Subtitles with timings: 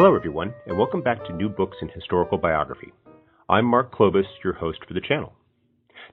[0.00, 2.92] Hello, everyone, and welcome back to New Books in Historical Biography.
[3.48, 5.32] I'm Mark Clovis, your host for the channel.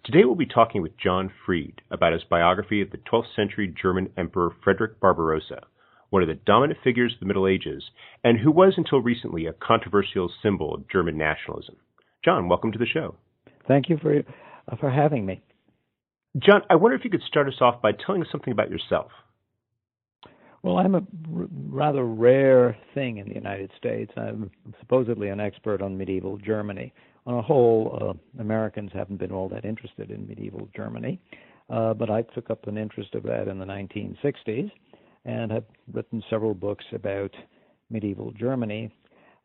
[0.04, 4.10] Today we'll be talking with John Freed about his biography of the 12th century German
[4.18, 5.68] Emperor Frederick Barbarossa,
[6.10, 7.84] one of the dominant figures of the Middle Ages,
[8.24, 11.76] and who was until recently a controversial symbol of German nationalism.
[12.24, 13.14] John, welcome to the show.
[13.68, 15.44] Thank you for, uh, for having me.
[16.40, 19.12] John, I wonder if you could start us off by telling us something about yourself.
[20.66, 24.12] Well, I'm a r- rather rare thing in the United States.
[24.18, 26.92] I'm supposedly an expert on medieval Germany.
[27.28, 31.22] On a whole, uh, Americans haven't been all that interested in medieval Germany,
[31.70, 34.72] uh, but I took up an interest of that in the 1960s
[35.26, 37.36] and have written several books about
[37.92, 38.90] medieval Germany.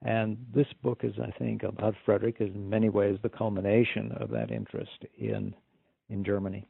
[0.00, 4.30] And this book is, I think, about Frederick is in many ways the culmination of
[4.30, 5.54] that interest in
[6.08, 6.66] in Germany.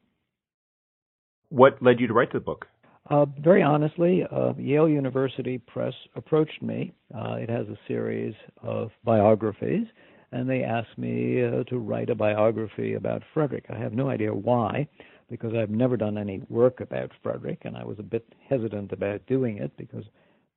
[1.50, 2.66] What led you to write the book?
[3.11, 6.92] Uh, very honestly, uh, Yale University Press approached me.
[7.12, 9.86] Uh, it has a series of biographies,
[10.30, 13.64] and they asked me uh, to write a biography about Frederick.
[13.69, 14.86] I have no idea why,
[15.28, 19.27] because I've never done any work about Frederick, and I was a bit hesitant about
[19.27, 20.05] doing it because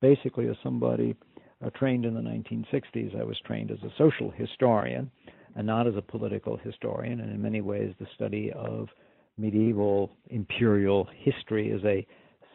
[0.00, 1.16] basically, as somebody
[1.64, 5.10] uh, trained in the 1960s, I was trained as a social historian
[5.56, 8.88] and not as a political historian, and in many ways, the study of
[9.38, 12.06] medieval imperial history is a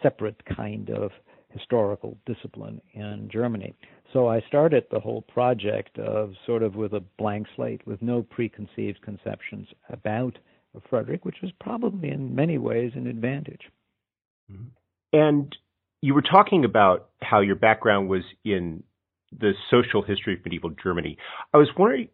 [0.01, 1.11] separate kind of
[1.51, 3.73] historical discipline in Germany.
[4.13, 8.23] So I started the whole project of sort of with a blank slate, with no
[8.23, 10.37] preconceived conceptions about
[10.89, 13.61] Frederick, which was probably in many ways an advantage.
[14.51, 14.65] Mm-hmm.
[15.13, 15.55] And
[16.01, 18.83] you were talking about how your background was in
[19.37, 21.17] the social history of medieval Germany.
[21.53, 22.09] I was wondering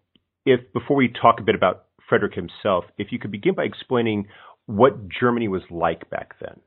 [0.46, 4.28] if, before we talk a bit about Frederick himself, if you could begin by explaining
[4.66, 6.60] what Germany was like back then.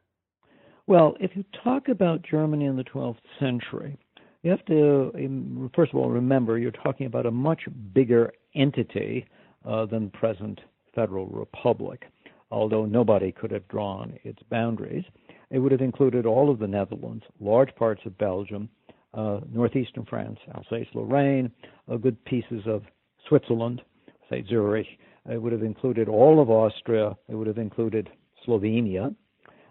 [0.89, 3.99] Well, if you talk about Germany in the 12th century,
[4.43, 7.61] you have to, um, first of all, remember you're talking about a much
[7.93, 9.27] bigger entity
[9.67, 10.63] uh, than present
[10.95, 12.07] Federal Republic,
[12.51, 15.05] although nobody could have drawn its boundaries.
[15.51, 18.71] It would have included all of the Netherlands, large parts of Belgium,
[19.13, 21.53] uh, northeastern France, Alsace Lorraine,
[21.93, 22.83] uh, good pieces of
[23.29, 23.83] Switzerland,
[24.31, 24.87] say Zurich.
[25.31, 27.15] It would have included all of Austria.
[27.29, 28.09] It would have included
[28.47, 29.15] Slovenia.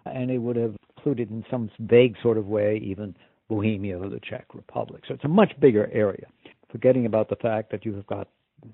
[0.05, 0.75] And it would have
[1.07, 3.15] included in some vague sort of way even
[3.47, 5.03] Bohemia or the Czech Republic.
[5.07, 6.27] So it's a much bigger area.
[6.69, 8.27] Forgetting about the fact that you have got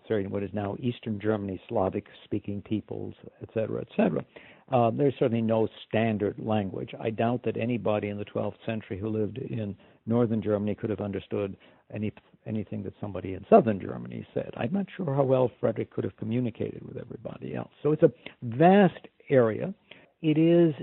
[0.07, 4.23] sorry, what is now Eastern Germany, Slavic speaking peoples, et cetera, et cetera.
[4.71, 6.91] Uh, there's certainly no standard language.
[6.99, 9.75] I doubt that anybody in the 12th century who lived in
[10.07, 11.55] northern Germany could have understood
[11.93, 12.11] any
[12.47, 14.51] anything that somebody in southern Germany said.
[14.57, 17.71] I'm not sure how well Frederick could have communicated with everybody else.
[17.83, 18.11] So it's a
[18.41, 19.73] vast area.
[20.21, 20.73] It is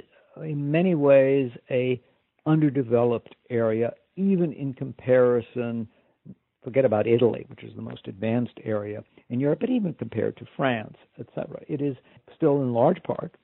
[0.43, 2.01] in many ways a
[2.47, 5.89] underdeveloped area, even in comparison.
[6.62, 10.47] Forget about Italy, which is the most advanced area in Europe, but even compared to
[10.56, 11.59] France, etc.
[11.69, 11.97] It is
[12.37, 13.34] still in large part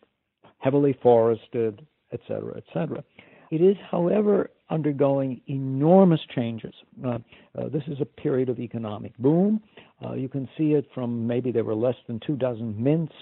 [0.58, 3.04] heavily forested, etc., etc.
[3.50, 6.74] It is, however, undergoing enormous changes.
[7.04, 7.18] Uh,
[7.56, 9.60] uh, this is a period of economic boom.
[10.04, 13.14] Uh, you can see it from maybe there were less than two dozen mints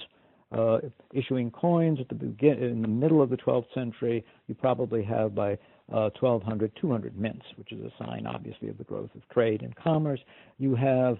[0.55, 0.79] uh,
[1.13, 4.25] issuing coins at the begin in the middle of the 12th century.
[4.47, 5.53] You probably have by
[5.93, 9.75] uh, 1200 200 mints, which is a sign, obviously, of the growth of trade and
[9.77, 10.21] commerce.
[10.59, 11.19] You have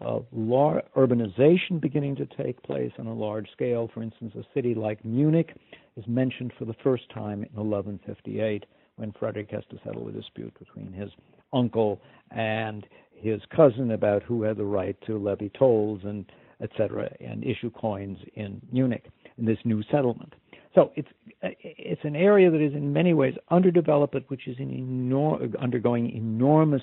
[0.00, 3.90] uh, lar- urbanization beginning to take place on a large scale.
[3.92, 5.54] For instance, a city like Munich
[5.96, 8.66] is mentioned for the first time in 1158
[8.96, 11.10] when Frederick has to settle a dispute between his
[11.52, 16.30] uncle and his cousin about who had the right to levy tolls and
[16.62, 19.04] etc., and issue coins in Munich
[19.38, 20.34] in this new settlement.
[20.74, 21.08] So it's
[21.42, 26.82] it's an area that is in many ways underdeveloped, which is enor- undergoing enormous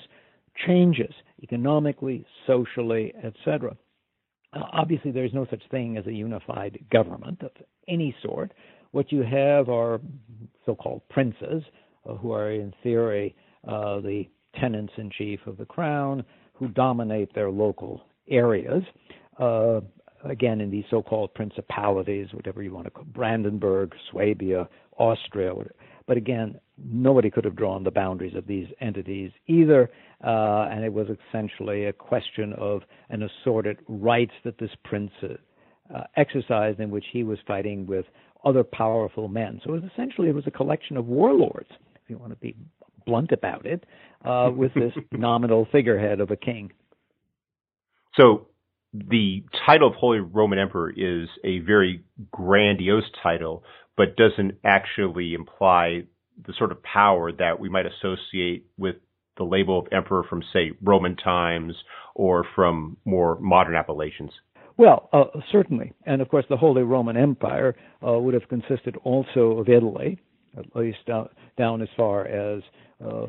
[0.66, 1.12] changes
[1.42, 3.76] economically, socially, etc.
[4.52, 7.50] Uh, obviously, there is no such thing as a unified government of
[7.88, 8.52] any sort.
[8.92, 10.00] What you have are
[10.64, 11.62] so-called princes,
[12.08, 13.34] uh, who are in theory
[13.66, 14.24] uh, the
[14.60, 18.82] tenants in chief of the crown, who dominate their local areas
[19.38, 19.80] uh,
[20.24, 25.52] again in these so-called principalities, whatever you want to call Brandenburg, Swabia, Austria.
[26.06, 29.90] But again, nobody could have drawn the boundaries of these entities either,
[30.22, 36.00] uh, and it was essentially a question of an assorted rights that this prince uh,
[36.16, 38.04] exercised in which he was fighting with
[38.44, 39.60] other powerful men.
[39.64, 42.54] So it was essentially it was a collection of warlords, if you want to be
[43.06, 43.84] blunt about it,
[44.24, 46.70] uh, with this nominal figurehead of a king.
[48.16, 48.46] So
[48.94, 53.64] the title of Holy Roman Emperor is a very grandiose title,
[53.96, 56.04] but doesn't actually imply
[56.46, 58.96] the sort of power that we might associate with
[59.36, 61.74] the label of emperor from, say, Roman times
[62.14, 64.30] or from more modern appellations?
[64.76, 65.92] Well, uh, certainly.
[66.06, 67.74] And of course, the Holy Roman Empire
[68.06, 70.20] uh, would have consisted also of Italy,
[70.56, 72.62] at least down, down as far as
[73.04, 73.26] uh,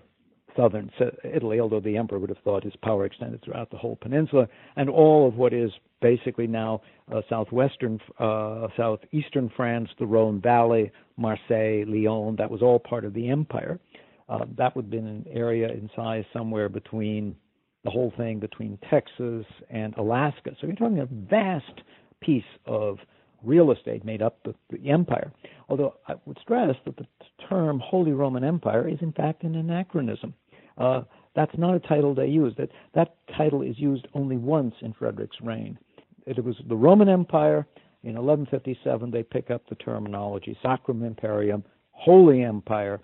[0.55, 0.91] southern
[1.23, 4.89] Italy, although the emperor would have thought his power extended throughout the whole peninsula, and
[4.89, 5.71] all of what is
[6.01, 6.81] basically now
[7.13, 12.35] uh, southwestern, uh, southeastern France, the Rhone Valley, Marseille, Lyon.
[12.37, 13.79] That was all part of the empire.
[14.27, 17.35] Uh, that would have been an area in size somewhere between
[17.83, 20.51] the whole thing between Texas and Alaska.
[20.59, 21.81] So you're talking a vast
[22.19, 22.97] piece of
[23.43, 25.31] real estate made up the, the empire.
[25.69, 27.05] Although I would stress that the
[27.47, 30.33] term Holy Roman Empire is in fact an anachronism.
[30.77, 31.01] Uh,
[31.35, 32.53] that's not a title they use.
[32.57, 35.77] That that title is used only once in Frederick's reign.
[36.25, 37.67] It was the Roman Empire.
[38.03, 42.99] In 1157, they pick up the terminology Sacrum Imperium, Holy Empire,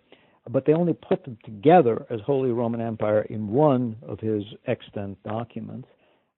[0.50, 5.22] but they only put them together as Holy Roman Empire in one of his extant
[5.24, 5.88] documents.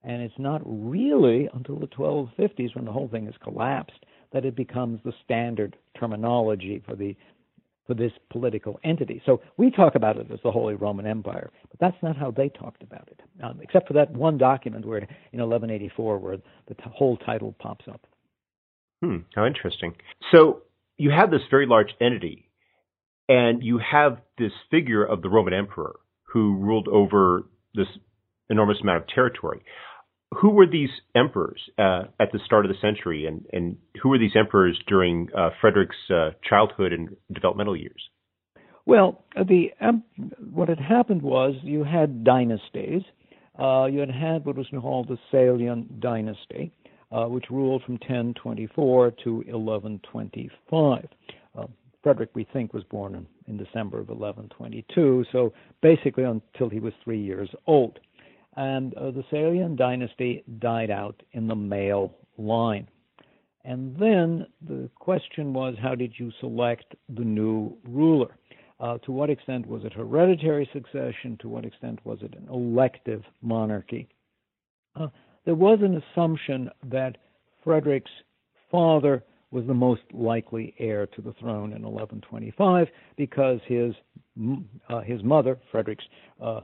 [0.03, 4.55] And it's not really until the 1250s, when the whole thing has collapsed, that it
[4.55, 7.15] becomes the standard terminology for the
[7.85, 9.21] for this political entity.
[9.25, 12.49] So we talk about it as the Holy Roman Empire, but that's not how they
[12.49, 16.37] talked about it, um, except for that one document where in 1184 where
[16.67, 18.05] the t- whole title pops up.
[19.01, 19.95] Hmm, how interesting.
[20.31, 20.61] So
[20.97, 22.49] you have this very large entity,
[23.27, 27.87] and you have this figure of the Roman emperor who ruled over this
[28.49, 29.63] enormous amount of territory
[30.33, 34.17] who were these emperors uh, at the start of the century, and, and who were
[34.17, 38.01] these emperors during uh, Frederick's uh, childhood and developmental years?
[38.85, 40.03] Well, the um,
[40.51, 43.01] what had happened was you had dynasties.
[43.57, 46.71] Uh, you had had what was called the Salian dynasty,
[47.11, 51.07] uh, which ruled from 1024 to 1125.
[51.57, 51.67] Uh,
[52.01, 56.91] Frederick, we think, was born in, in December of 1122, so basically until he was
[57.03, 57.99] three years old
[58.55, 62.87] and uh, the Salian dynasty died out in the male line.
[63.65, 68.37] And then the question was how did you select the new ruler?
[68.79, 71.37] Uh, to what extent was it hereditary succession?
[71.41, 74.09] To what extent was it an elective monarchy?
[74.95, 75.07] Uh,
[75.45, 77.17] there was an assumption that
[77.63, 78.11] Frederick's
[78.69, 83.93] father was the most likely heir to the throne in 1125 because his
[84.89, 86.05] uh, his mother, Frederick's
[86.41, 86.61] uh,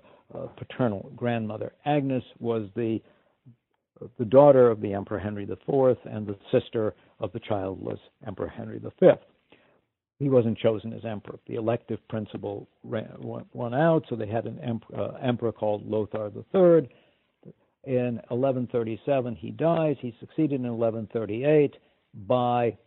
[0.58, 1.74] paternal grandmother.
[1.86, 3.02] Agnes was the
[4.18, 8.80] the daughter of the Emperor Henry IV and the sister of the childless Emperor Henry
[8.80, 9.10] V.
[10.20, 11.40] He wasn't chosen as emperor.
[11.48, 13.10] The elective principle ran,
[13.74, 16.90] out, so they had an emperor, uh, emperor called Lothar III.
[17.86, 19.96] In 1137, he dies.
[20.02, 21.76] He's succeeded in 1138
[22.28, 22.78] by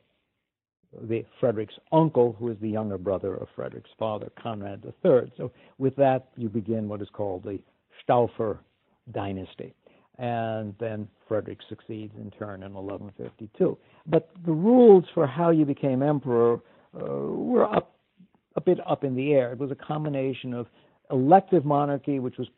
[1.01, 5.33] the Frederick's uncle, who is the younger brother of Frederick's father, Conrad III.
[5.37, 7.59] So with that, you begin what is called the
[8.07, 8.59] Staufer
[9.13, 9.75] dynasty.
[10.19, 13.79] And then Frederick succeeds in turn in 1152.
[14.07, 16.61] But the rules for how you became emperor
[16.95, 17.97] uh, were up,
[18.57, 19.53] a bit up in the air.
[19.53, 20.67] It was a combination of
[21.11, 22.49] elective monarchy, which was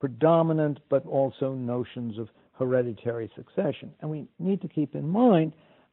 [0.00, 3.92] predominant, but also notions of hereditary succession.
[4.00, 5.52] And we need to keep in mind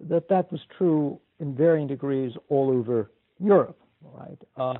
[0.09, 3.77] that that was true in varying degrees all over Europe.
[4.01, 4.37] Right?
[4.55, 4.75] Uh,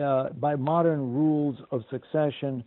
[0.00, 2.62] uh, by modern rules of succession,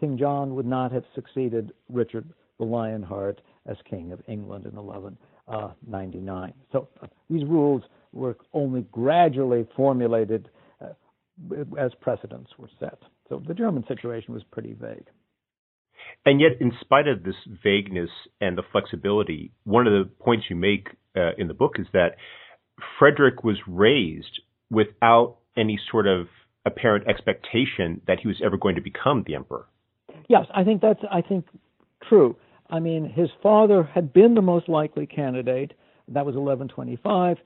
[0.00, 6.50] King John would not have succeeded Richard the Lionheart as King of England in 1199.
[6.50, 6.88] Uh, so
[7.28, 7.82] these rules
[8.12, 10.48] were only gradually formulated
[11.78, 12.98] as precedents were set.
[13.28, 15.06] So the German situation was pretty vague.
[16.26, 18.10] And yet, in spite of this vagueness
[18.40, 22.16] and the flexibility, one of the points you make uh, in the book is that
[22.98, 24.40] Frederick was raised
[24.70, 26.26] without any sort of
[26.66, 29.66] apparent expectation that he was ever going to become the emperor.
[30.28, 31.46] Yes, I think that's I think
[32.08, 32.36] true.
[32.70, 35.74] I mean, his father had been the most likely candidate.
[36.08, 37.36] That was 1125,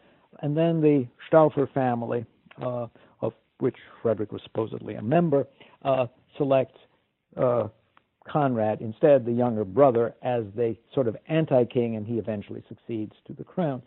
[0.41, 2.25] and then the Staufer family,
[2.63, 2.87] uh,
[3.21, 5.47] of which Frederick was supposedly a member,
[5.85, 6.07] uh,
[6.37, 6.79] selects
[7.37, 7.69] uh,
[8.29, 13.33] Conrad instead, the younger brother, as the sort of anti-king, and he eventually succeeds to
[13.33, 13.83] the crown.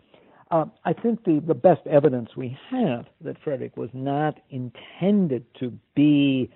[0.52, 5.72] Uh, I think the, the best evidence we have that Frederick was not intended to
[5.96, 6.52] be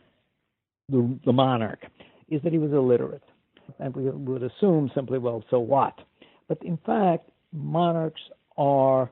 [0.90, 1.80] the, the monarch
[2.28, 3.24] is that he was illiterate.
[3.80, 5.98] And we would assume simply, well, so what?
[6.50, 8.22] But in fact, monarchs
[8.58, 9.10] are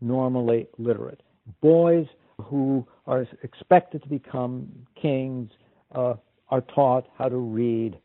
[0.00, 1.22] normally literate.
[1.62, 2.06] Boys
[2.42, 4.68] who are expected to become
[5.00, 5.50] kings
[5.94, 6.14] uh,
[6.48, 7.96] are taught how to read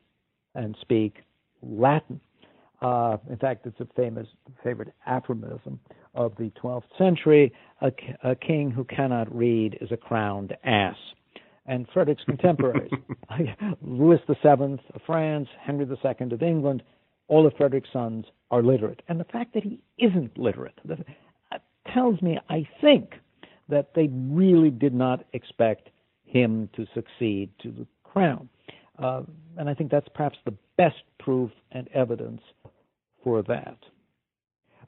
[0.53, 1.23] and speak
[1.63, 2.21] Latin.
[2.81, 4.27] Uh, in fact, it's a famous
[4.63, 5.79] favorite aphorism
[6.13, 7.91] of the 12th century a,
[8.23, 10.95] a king who cannot read is a crowned ass
[11.65, 12.91] and Frederick's contemporaries.
[13.81, 16.83] Louis VII of France, Henry II of England,
[17.27, 19.01] all of Frederick's sons are literate.
[19.07, 20.77] And the fact that he isn't literate
[21.93, 23.13] tells me, I think,
[23.69, 25.89] that they really did not expect
[26.25, 28.49] him to succeed to the crown.
[28.99, 29.21] Uh,
[29.57, 32.41] and I think that's perhaps the best proof and evidence
[33.23, 33.77] for that.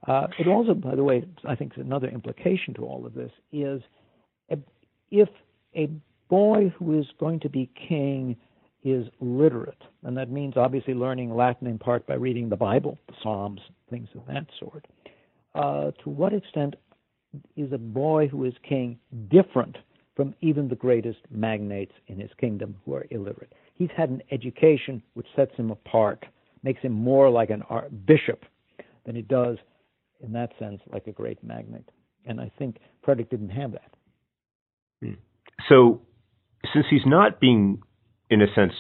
[0.08, 3.82] Uh, it also, by the way, I think another implication to all of this is
[5.14, 5.30] if
[5.76, 5.90] a
[6.30, 8.36] boy who is going to be king
[8.84, 13.14] is literate, and that means obviously learning Latin in part by reading the Bible, the
[13.22, 14.86] Psalms, things of that sort.
[15.56, 16.76] Uh, to what extent
[17.56, 18.98] is a boy who is king
[19.30, 19.78] different
[20.16, 23.54] from even the greatest magnates in his kingdom who are illiterate?
[23.76, 26.26] He's had an education which sets him apart,
[26.64, 27.64] makes him more like an
[28.06, 28.44] bishop
[29.06, 29.58] than it does,
[30.24, 31.90] in that sense, like a great magnate.
[32.26, 33.94] And I think Frederick didn't have that.
[35.02, 35.14] Hmm.
[35.70, 36.02] So
[36.74, 37.82] since he's not being,
[38.30, 38.74] in a sense,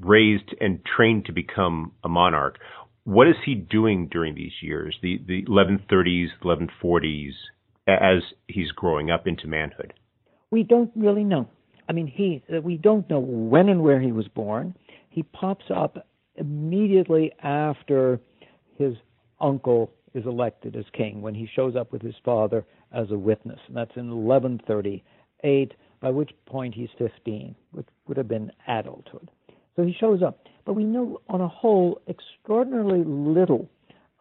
[0.00, 2.58] raised and trained to become a monarch,
[3.04, 7.30] what is he doing during these years, the, the 1130s, 1140s,
[7.88, 9.94] as he's growing up into manhood?
[10.50, 11.48] We don't really know.
[11.88, 14.76] I mean, he we don't know when and where he was born.
[15.08, 16.06] He pops up
[16.36, 18.20] immediately after
[18.78, 18.94] his
[19.40, 23.60] uncle is elected as king when he shows up with his father as a witness,
[23.68, 29.30] and that's in 1138 by which point he's 15, which would have been adulthood.
[29.76, 30.46] So he shows up.
[30.64, 33.68] But we know, on a whole, extraordinarily little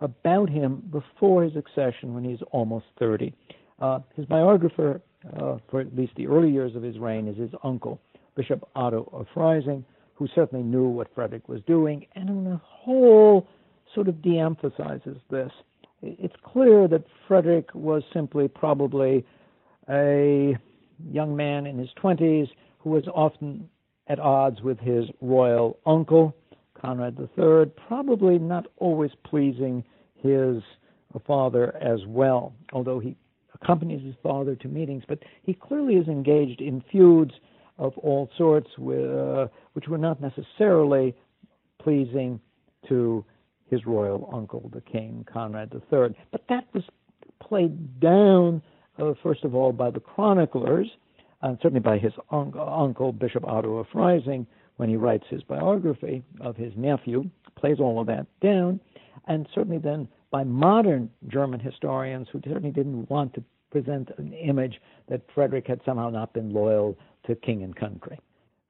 [0.02, 3.34] about him before his accession when he's almost 30.
[3.80, 5.02] Uh, his biographer,
[5.38, 8.00] uh, for at least the early years of his reign, is his uncle,
[8.36, 13.48] Bishop Otto of Freising, who certainly knew what Frederick was doing, and on a whole
[13.94, 15.52] sort of de emphasizes this.
[16.02, 19.26] It's clear that Frederick was simply probably
[19.90, 20.58] a
[21.12, 23.70] young man in his 20s who was often
[24.08, 26.36] at odds with his royal uncle,
[26.80, 29.84] Conrad III, probably not always pleasing
[30.16, 30.64] his
[31.26, 33.16] father as well, although he
[33.62, 35.04] accompanies his father to meetings.
[35.08, 37.34] But he clearly is engaged in feuds
[37.78, 41.16] of all sorts, with, uh, which were not necessarily
[41.82, 42.40] pleasing
[42.88, 43.26] to
[43.70, 46.16] his royal uncle, the king, Conrad III.
[46.32, 46.84] But that was
[47.40, 48.62] played down
[49.00, 50.88] uh, first of all, by the chroniclers,
[51.42, 54.46] and certainly by his un- uncle, Bishop Otto of Freising,
[54.78, 58.80] when he writes his biography of his nephew, plays all of that down,
[59.28, 64.80] and certainly then by modern German historians who certainly didn't want to present an image
[65.10, 68.20] that Frederick had somehow not been loyal to king and country.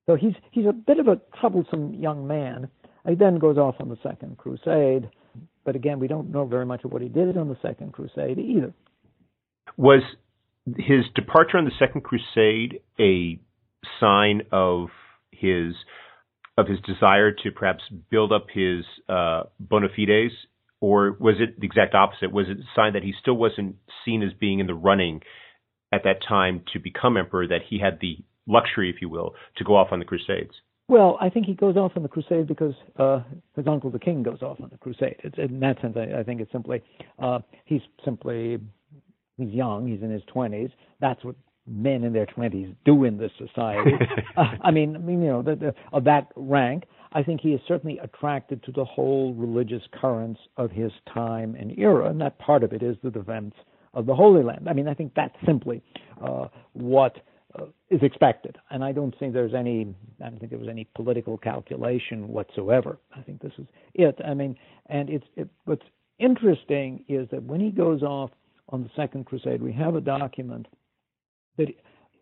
[0.06, 2.68] So he's he's a bit of a troublesome young man.
[3.10, 5.10] He then goes off on the Second Crusade,
[5.66, 8.38] but again, we don't know very much of what he did on the Second Crusade
[8.38, 8.74] either.
[9.78, 10.04] Was
[10.78, 13.39] his departure on the Second Crusade a
[14.00, 14.89] sign of
[15.32, 15.74] his
[16.58, 20.34] of his desire to perhaps build up his uh, bona fides,
[20.82, 22.32] or was it the exact opposite?
[22.32, 25.22] Was it a sign that he still wasn't seen as being in the running
[25.94, 27.48] at that time to become emperor?
[27.48, 30.54] That he had the luxury, if you will, to go off on the Crusades?
[30.89, 33.22] Well, I think he goes off on the crusade because uh,
[33.55, 35.15] his uncle, the king, goes off on the crusade.
[35.24, 36.81] It's, in that sense, I, I think it's simply
[37.19, 38.60] uh, he's simply
[39.39, 39.88] He's young.
[39.88, 40.72] He's in his 20s.
[41.00, 43.91] That's what men in their 20s do in this society.
[44.38, 46.84] uh, I mean, I mean, you know, the, the, of that rank.
[47.12, 51.77] I think he is certainly attracted to the whole religious currents of his time and
[51.79, 53.55] era, and that part of it is the defense
[53.96, 54.67] of the Holy Land.
[54.69, 55.81] I mean, I think that's simply
[56.24, 57.15] uh, what
[57.58, 59.96] Uh, is expected, and I don't think there's any.
[60.24, 63.00] I don't think there was any political calculation whatsoever.
[63.18, 63.65] I think this is
[63.96, 64.15] it.
[64.24, 65.86] I mean, and it's it, what's
[66.20, 68.29] interesting is that when he goes off
[68.70, 70.68] on the Second Crusade, we have a document
[71.58, 71.70] that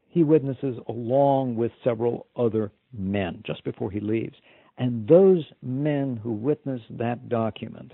[0.07, 4.35] he witnesses along with several other men just before he leaves.
[4.77, 7.91] And those men who witness that document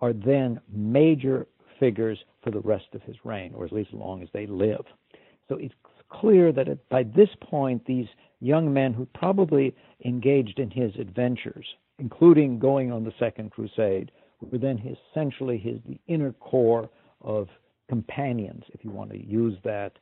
[0.00, 1.46] are then major
[1.78, 4.84] figures for the rest of his reign, or at least as long as they live.
[5.48, 5.74] So it's
[6.20, 8.06] clear that by this point, these
[8.40, 11.66] young men who probably engaged in his adventures,
[11.98, 16.88] including going on the Second Crusade, were then essentially his the inner core
[17.20, 17.48] of
[17.88, 19.92] companions, if you want to use that,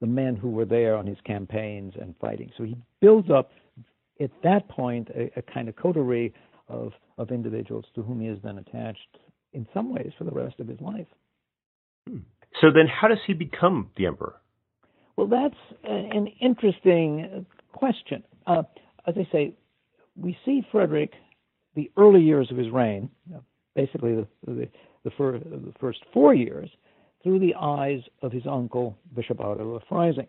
[0.00, 2.50] the men who were there on his campaigns and fighting.
[2.56, 3.50] So he builds up
[4.20, 6.32] at that point a, a kind of coterie
[6.68, 9.18] of, of individuals to whom he is then attached
[9.52, 11.06] in some ways for the rest of his life.
[12.08, 12.18] Hmm.
[12.60, 14.36] So then, how does he become the emperor?
[15.16, 15.54] Well, that's
[15.84, 18.22] an interesting question.
[18.46, 18.62] Uh,
[19.06, 19.54] as I say,
[20.16, 21.12] we see Frederick,
[21.74, 23.10] the early years of his reign,
[23.74, 24.68] basically the, the,
[25.04, 26.70] the, fir- the first four years,
[27.22, 30.26] through the eyes of his uncle, Bishop Otto of Freising.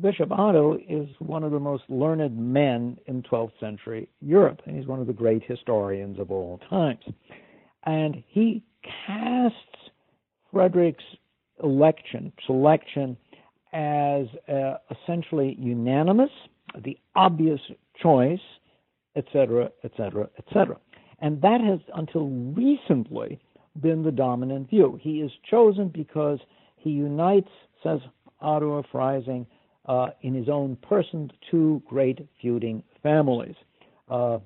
[0.00, 4.86] Bishop Otto is one of the most learned men in 12th century Europe, and he's
[4.86, 7.02] one of the great historians of all times.
[7.84, 8.62] And he
[9.06, 9.56] casts
[10.52, 11.04] Frederick's
[11.62, 13.16] election, selection,
[13.72, 16.30] as uh, essentially unanimous,
[16.84, 17.60] the obvious
[18.00, 18.40] choice,
[19.16, 20.76] etc., etc., etc.
[21.20, 23.40] And that has, until recently,
[23.80, 24.98] been the dominant view.
[25.00, 26.38] He is chosen because
[26.76, 27.48] he unites,
[27.82, 28.00] says
[28.40, 29.46] Otto Freising,
[29.86, 33.54] uh, in his own person, two great feuding families.
[34.08, 34.38] Uh,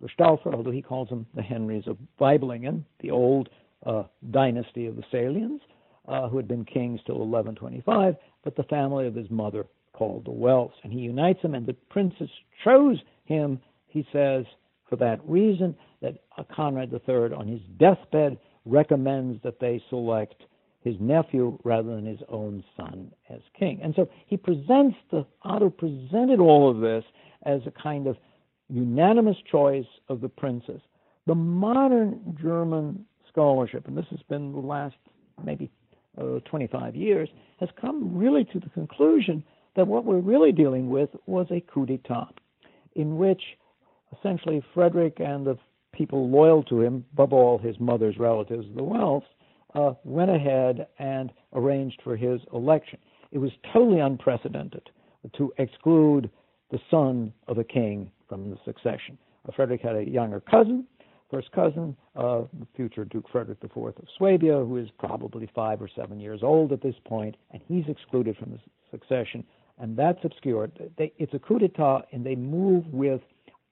[0.00, 3.50] the Staufer, although he calls them the Henrys of Waiblingen, the old
[3.84, 5.60] uh, dynasty of the Salians,
[6.08, 10.30] uh, who had been kings till 1125, but the family of his mother called the
[10.30, 10.74] Welfs.
[10.82, 12.30] And he unites them, and the princes
[12.64, 14.44] chose him, he says,
[14.88, 16.16] for that reason, that
[16.54, 20.42] Conrad III, on his deathbed, recommends that they select
[20.82, 23.80] his nephew rather than his own son as king.
[23.82, 27.04] And so he presents the Otto presented all of this
[27.44, 28.16] as a kind of
[28.68, 30.80] unanimous choice of the princes.
[31.26, 34.96] The modern German scholarship, and this has been the last
[35.44, 35.70] maybe
[36.18, 39.44] uh, 25 years, has come really to the conclusion
[39.76, 42.32] that what we're really dealing with was a coup d'etat,
[42.94, 43.42] in which
[44.18, 45.56] essentially Frederick and the
[45.92, 49.26] people loyal to him, above all his mother's relatives, the Welfs,
[49.74, 52.98] uh, went ahead and arranged for his election.
[53.30, 54.90] It was totally unprecedented
[55.36, 56.30] to exclude
[56.70, 59.18] the son of a king from the succession.
[59.48, 60.86] Uh, Frederick had a younger cousin,
[61.30, 66.20] first cousin, the future Duke Frederick IV of Swabia, who is probably five or seven
[66.20, 68.58] years old at this point, and he's excluded from the
[68.90, 69.44] succession,
[69.78, 70.72] and that's obscured.
[70.98, 73.20] They, it's a coup d'etat, and they move with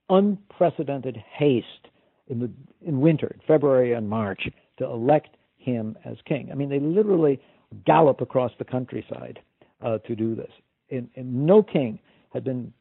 [0.09, 1.89] unprecedented haste
[2.29, 2.51] in the
[2.87, 6.49] in winter, February and March, to elect him as king.
[6.51, 7.41] I mean, they literally
[7.85, 9.41] gallop across the countryside
[9.83, 10.51] uh, to do this.
[10.91, 11.99] And, and no king
[12.33, 12.73] had been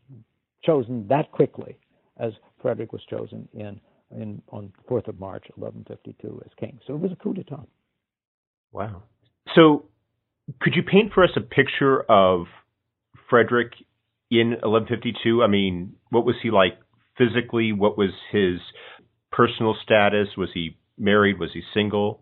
[0.63, 1.78] chosen that quickly
[2.19, 3.80] as Frederick was chosen in,
[4.12, 6.80] in on 4th of March, 1152, as king.
[6.88, 7.65] So it was a coup d'état.
[8.72, 9.04] Wow.
[9.56, 9.86] So
[10.62, 12.46] could you paint for us a picture of
[13.30, 13.74] Frederick
[14.32, 15.43] in 1152?
[15.43, 16.80] I mean, what was he like
[17.17, 17.74] physically?
[17.74, 18.60] What was his
[19.32, 20.30] personal status?
[20.38, 21.39] Was he married?
[21.39, 22.22] Was he single?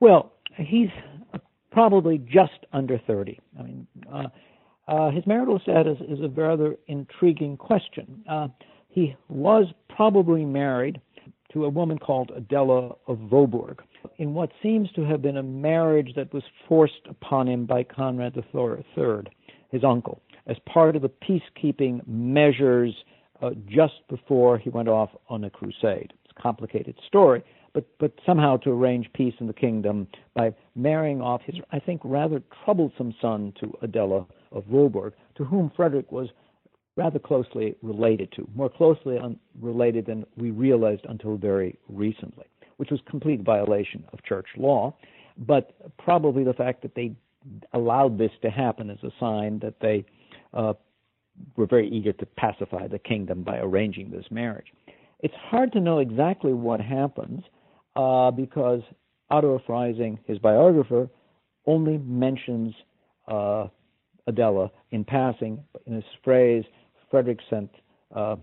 [0.00, 0.88] Well, he's
[1.70, 3.38] probably just under 30.
[3.58, 4.28] I mean, uh,
[4.88, 8.24] uh, his marital status is a rather intriguing question.
[8.28, 8.48] Uh,
[8.96, 11.00] he was probably married
[11.52, 13.80] to a woman called Adela of Vohburg
[14.16, 18.34] in what seems to have been a marriage that was forced upon him by Conrad
[18.34, 19.24] III,
[19.70, 22.94] his uncle, as part of the peacekeeping measures
[23.42, 26.14] uh, just before he went off on a crusade.
[26.24, 31.20] It's a complicated story, but but somehow to arrange peace in the kingdom by marrying
[31.20, 36.30] off his, I think, rather troublesome son to Adela of Vohburg, to whom Frederick was
[36.96, 42.46] rather closely related to, more closely un- related than we realized until very recently,
[42.78, 44.94] which was complete violation of church law,
[45.38, 47.14] but probably the fact that they
[47.74, 50.04] allowed this to happen is a sign that they
[50.54, 50.72] uh,
[51.56, 54.66] were very eager to pacify the kingdom by arranging this marriage.
[55.20, 57.42] It's hard to know exactly what happens
[57.94, 58.80] uh, because
[59.30, 61.08] Otto Freising, his biographer,
[61.66, 62.74] only mentions
[63.28, 63.66] uh,
[64.26, 65.62] Adela in passing.
[65.86, 66.64] In his phrase,
[67.10, 67.70] Frederick sent
[68.14, 68.36] uh,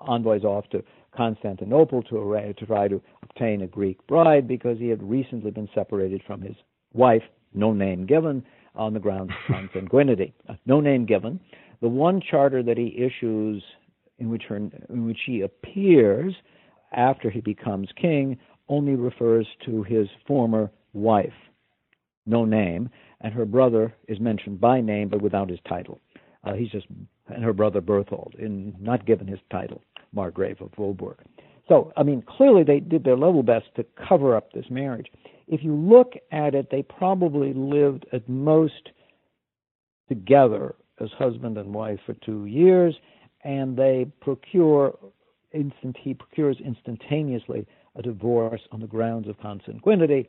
[0.00, 0.82] envoys off to
[1.16, 5.68] Constantinople to, array, to try to obtain a Greek bride because he had recently been
[5.74, 6.56] separated from his
[6.94, 7.22] wife,
[7.54, 10.32] no name given, on the grounds of consanguinity.
[10.48, 11.38] Uh, no name given.
[11.80, 13.62] The one charter that he issues
[14.18, 16.34] in which, her, in which he appears
[16.92, 21.32] after he becomes king only refers to his former wife,
[22.26, 22.88] no name,
[23.20, 26.00] and her brother is mentioned by name but without his title.
[26.44, 26.86] Uh, he's just
[27.28, 29.82] and her brother Berthold, in not given his title,
[30.12, 31.18] Margrave of Vohburg.
[31.68, 35.06] So, I mean, clearly they did their level best to cover up this marriage.
[35.46, 38.90] If you look at it, they probably lived at most
[40.08, 42.94] together as husband and wife for two years,
[43.44, 44.98] and they procure
[45.52, 50.28] instant he procures instantaneously a divorce on the grounds of consanguinity.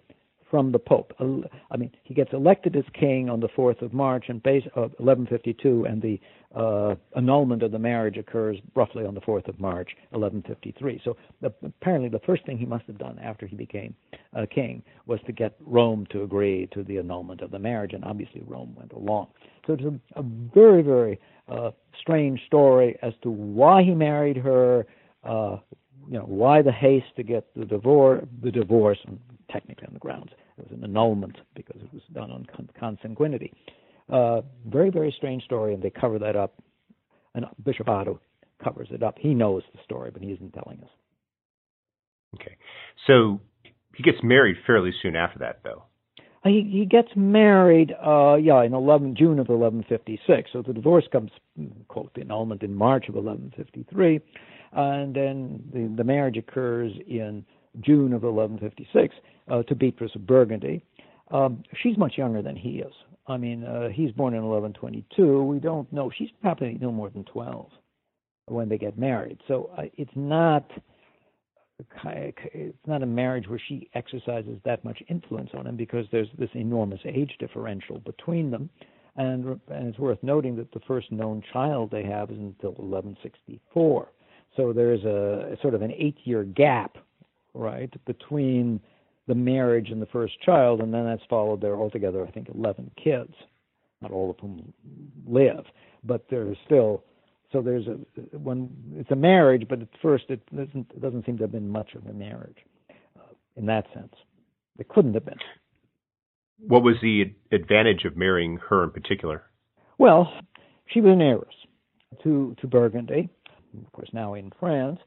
[0.53, 1.15] From the Pope.
[1.19, 4.91] I mean, he gets elected as king on the 4th of March and base of
[4.99, 6.19] 1152, and the
[6.55, 11.01] uh, annulment of the marriage occurs roughly on the 4th of March, 1153.
[11.03, 13.95] So the, apparently, the first thing he must have done after he became
[14.37, 18.05] uh, king was to get Rome to agree to the annulment of the marriage, and
[18.05, 19.29] obviously Rome went along.
[19.65, 24.85] So it's a, a very, very uh, strange story as to why he married her.
[25.23, 25.57] Uh,
[26.07, 28.99] you know why the haste to get the divorce, the divorce,
[29.49, 32.45] technically on the grounds it was an annulment because it was done on
[32.79, 33.51] consanguinity.
[34.11, 36.61] Uh, very, very strange story, and they cover that up.
[37.35, 38.19] And Bishop Otto
[38.63, 39.17] covers it up.
[39.17, 40.89] He knows the story, but he isn't telling us.
[42.35, 42.57] Okay.
[43.07, 43.39] So
[43.95, 45.83] he gets married fairly soon after that, though.
[46.45, 50.49] Uh, he, he gets married, uh, yeah, in 11 June of 1156.
[50.51, 51.31] So the divorce comes,
[51.87, 54.19] quote, the annulment in March of 1153,
[54.73, 57.45] and then the, the marriage occurs in
[57.81, 59.15] June of 1156
[59.49, 60.83] uh, to Beatrice of Burgundy.
[61.31, 62.93] Um, she's much younger than he is.
[63.27, 65.43] I mean, uh, he's born in 1122.
[65.43, 66.11] We don't know.
[66.17, 67.69] She's probably no more than 12
[68.47, 69.39] when they get married.
[69.47, 70.69] So uh, it's not
[72.05, 76.49] it's not a marriage where she exercises that much influence on him because there's this
[76.53, 78.69] enormous age differential between them.
[79.15, 84.07] And, and it's worth noting that the first known child they have is until 1164.
[84.55, 86.97] So there's a, sort of an eight year gap
[87.53, 88.79] right, between
[89.27, 92.91] the marriage and the first child, and then that's followed there altogether, I think, 11
[93.01, 93.33] kids,
[94.01, 94.73] not all of whom
[95.25, 95.65] live,
[96.03, 97.03] but there's still
[97.53, 97.99] so there's a
[98.37, 101.69] when it's a marriage, but at first it doesn't it doesn't seem to have been
[101.69, 102.57] much of a marriage
[103.15, 104.13] uh, in that sense.
[104.79, 105.37] It couldn't have been.
[106.67, 109.43] What was the advantage of marrying her in particular?
[109.99, 110.33] Well,
[110.87, 111.53] she was an heiress
[112.23, 113.29] to to Burgundy,
[113.85, 114.99] of course now in France,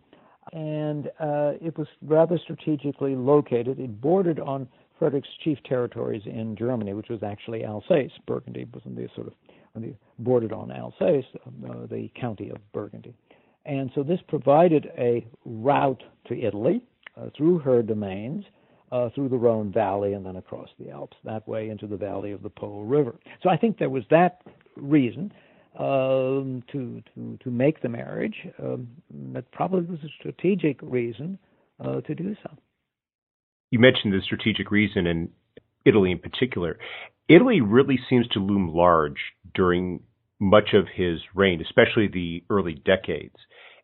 [0.52, 3.78] and uh, it was rather strategically located.
[3.78, 8.12] It bordered on Frederick's chief territories in Germany, which was actually Alsace.
[8.26, 9.34] Burgundy was in the sort of
[9.74, 13.14] on the, bordered on Alsace, uh, the county of Burgundy,
[13.66, 16.82] and so this provided a route to Italy
[17.16, 18.44] uh, through her domains.
[18.92, 22.30] Uh, through the Rhone Valley and then across the Alps, that way into the valley
[22.30, 23.16] of the Po River.
[23.42, 24.42] So I think there was that
[24.76, 25.32] reason
[25.78, 28.36] um, to to to make the marriage.
[28.62, 28.88] Um,
[29.32, 31.38] that probably was a strategic reason
[31.84, 32.50] uh, to do so.
[33.70, 35.30] You mentioned the strategic reason in
[35.84, 36.78] Italy in particular.
[37.28, 39.18] Italy really seems to loom large
[39.54, 40.00] during
[40.38, 43.36] much of his reign, especially the early decades,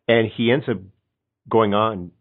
[0.07, 0.77] and he ends up
[1.49, 2.11] going on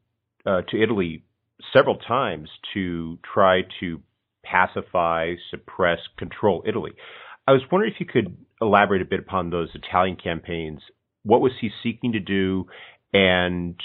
[0.44, 1.24] uh, to Italy
[1.72, 4.00] several times to try to
[4.44, 6.92] pacify, suppress, control Italy.
[7.46, 10.80] I was wondering if you could elaborate a bit upon those Italian campaigns.
[11.24, 12.66] What was he seeking to do,
[13.12, 13.78] and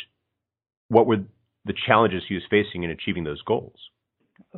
[0.89, 1.17] what were
[1.65, 3.77] the challenges he was facing in achieving those goals?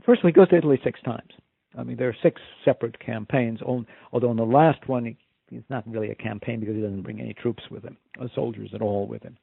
[0.06, 1.32] First, he goes to Italy six times.
[1.78, 5.18] I mean, there are six separate campaigns, although in the last one,
[5.52, 8.72] it's not really a campaign because he doesn't bring any troops with him, or soldiers
[8.74, 9.38] at all with him.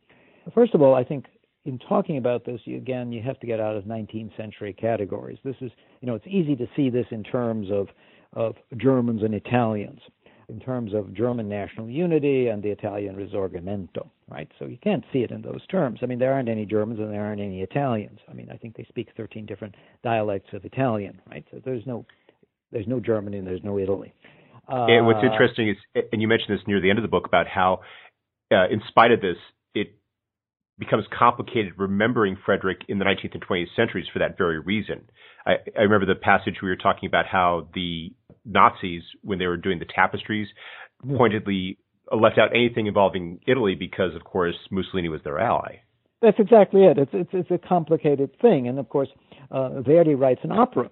[0.54, 1.26] First of all, I think
[1.64, 5.38] in talking about this, again, you have to get out of 19th century categories.
[5.44, 7.88] This is, you know, it's easy to see this in terms of
[8.32, 10.00] of Germans and Italians
[10.48, 14.48] in terms of German national unity and the Italian risorgimento, right?
[14.58, 16.00] So you can't see it in those terms.
[16.02, 18.20] I mean, there aren't any Germans and there aren't any Italians.
[18.28, 21.44] I mean, I think they speak 13 different dialects of Italian, right?
[21.50, 22.06] So there's no
[22.72, 24.12] there's no Germany and there's no Italy.
[24.68, 25.76] Uh, and what's interesting is,
[26.12, 27.80] and you mentioned this near the end of the book about how,
[28.52, 29.36] uh, in spite of this,
[29.74, 29.94] it
[30.78, 35.08] becomes complicated remembering Frederick in the 19th and 20th centuries for that very reason.
[35.46, 38.12] I, I remember the passage we were talking about how the
[38.46, 40.48] Nazis, when they were doing the tapestries,
[41.16, 41.78] pointedly
[42.12, 45.76] left out anything involving Italy because, of course, Mussolini was their ally.
[46.22, 46.96] That's exactly it.
[46.98, 49.08] It's it's, it's a complicated thing, and of course,
[49.50, 50.88] uh, Verdi writes an opera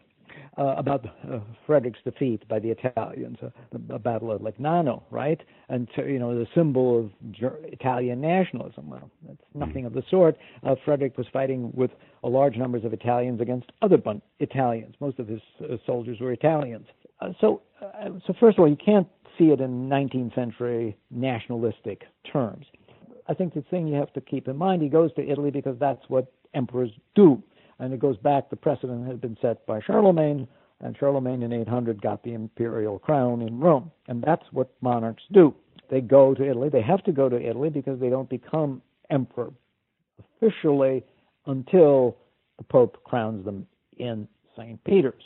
[0.56, 5.40] uh, about uh, Frederick's defeat by the Italians, uh, the, the, Battle of Legnano, right?
[5.68, 8.90] And you know the symbol of Ger- Italian nationalism.
[8.90, 9.58] Well, that's mm-hmm.
[9.60, 10.36] nothing of the sort.
[10.62, 11.90] Uh, Frederick was fighting with
[12.22, 14.94] a large numbers of Italians against other bun- Italians.
[15.00, 16.86] Most of his uh, soldiers were Italians.
[17.20, 22.02] Uh, so, uh, so first of all, you can't see it in 19th century nationalistic
[22.30, 22.66] terms.
[23.28, 25.76] I think the thing you have to keep in mind, he goes to Italy because
[25.78, 27.42] that's what emperors do.
[27.78, 30.46] And it goes back, the precedent had been set by Charlemagne,
[30.80, 33.90] and Charlemagne in 800 got the imperial crown in Rome.
[34.08, 35.54] And that's what monarchs do.
[35.90, 36.68] They go to Italy.
[36.68, 39.52] They have to go to Italy because they don't become emperor
[40.42, 41.04] officially
[41.46, 42.16] until
[42.58, 44.82] the Pope crowns them in St.
[44.84, 45.22] Peter's.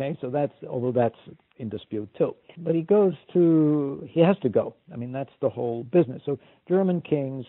[0.00, 1.18] Okay, so that's although that's
[1.58, 2.34] in dispute too.
[2.58, 4.74] But he goes to he has to go.
[4.92, 6.22] I mean that's the whole business.
[6.24, 7.44] So German kings,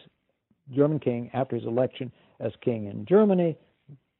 [0.75, 2.11] German king after his election
[2.41, 3.57] as king in Germany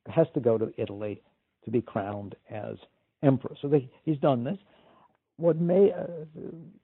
[0.07, 1.21] has to go to Italy
[1.65, 2.77] to be crowned as
[3.21, 3.55] emperor.
[3.61, 4.57] So they, he's done this.
[5.37, 6.07] What may, uh,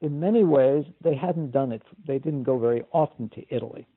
[0.02, 1.82] in many ways, they hadn't done it.
[2.08, 3.88] They didn't go very often to Italy.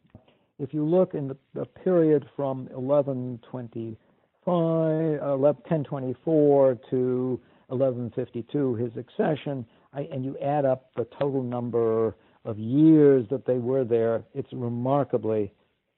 [0.59, 4.10] If you look in the, the period from 1125, uh,
[4.45, 13.27] 1024 to 1152, his accession, I, and you add up the total number of years
[13.31, 15.53] that they were there, it's remarkably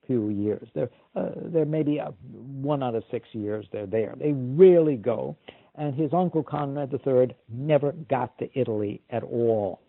[0.06, 0.66] few years.
[0.74, 4.14] There, uh, there may be a, one out of six years they're there.
[4.18, 5.36] They rarely go.
[5.76, 9.80] And his uncle Conrad III never got to Italy at all.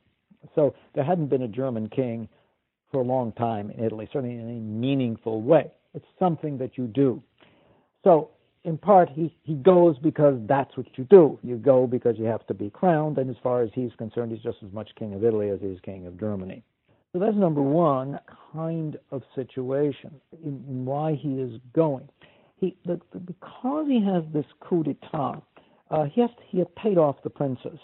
[0.55, 2.29] So there hadn't been a German king
[2.91, 5.71] for a long time in Italy, certainly in a meaningful way.
[5.93, 7.21] It's something that you do.
[8.03, 8.29] So
[8.63, 11.37] in part, he, he goes because that's what you do.
[11.43, 14.41] You go because you have to be crowned, and as far as he's concerned, he's
[14.41, 16.63] just as much king of Italy as he is king of Germany.
[17.11, 18.19] So that's number one
[18.53, 20.11] kind of situation
[20.43, 22.07] in, in why he is going.
[22.57, 25.41] He, the, the, because he has this coup d'etat,
[25.91, 27.77] uh, he, has to, he had paid off the princes.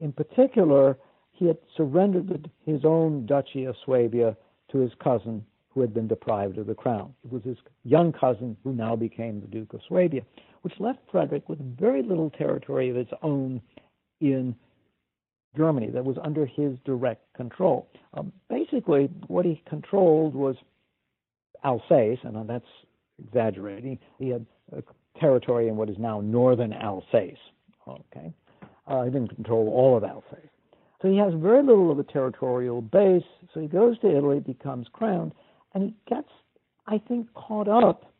[0.00, 0.98] In particular,
[1.32, 4.36] he had surrendered his own duchy of Swabia
[4.70, 5.44] to his cousin,
[5.76, 7.14] who had been deprived of the crown.
[7.22, 10.22] It was his young cousin who now became the Duke of Swabia,
[10.62, 13.60] which left Frederick with very little territory of his own
[14.22, 14.56] in
[15.54, 17.88] Germany that was under his direct control.
[18.14, 20.56] Um, basically, what he controlled was
[21.62, 22.64] Alsace, and that's
[23.22, 23.98] exaggerating.
[24.18, 24.46] He had
[25.20, 27.36] territory in what is now northern Alsace.
[27.86, 28.32] Okay,
[28.86, 30.48] uh, he didn't control all of Alsace.
[31.02, 33.22] So he has very little of a territorial base.
[33.52, 35.32] So he goes to Italy, becomes crowned,
[35.74, 36.28] and he gets,
[36.86, 38.12] I think, caught up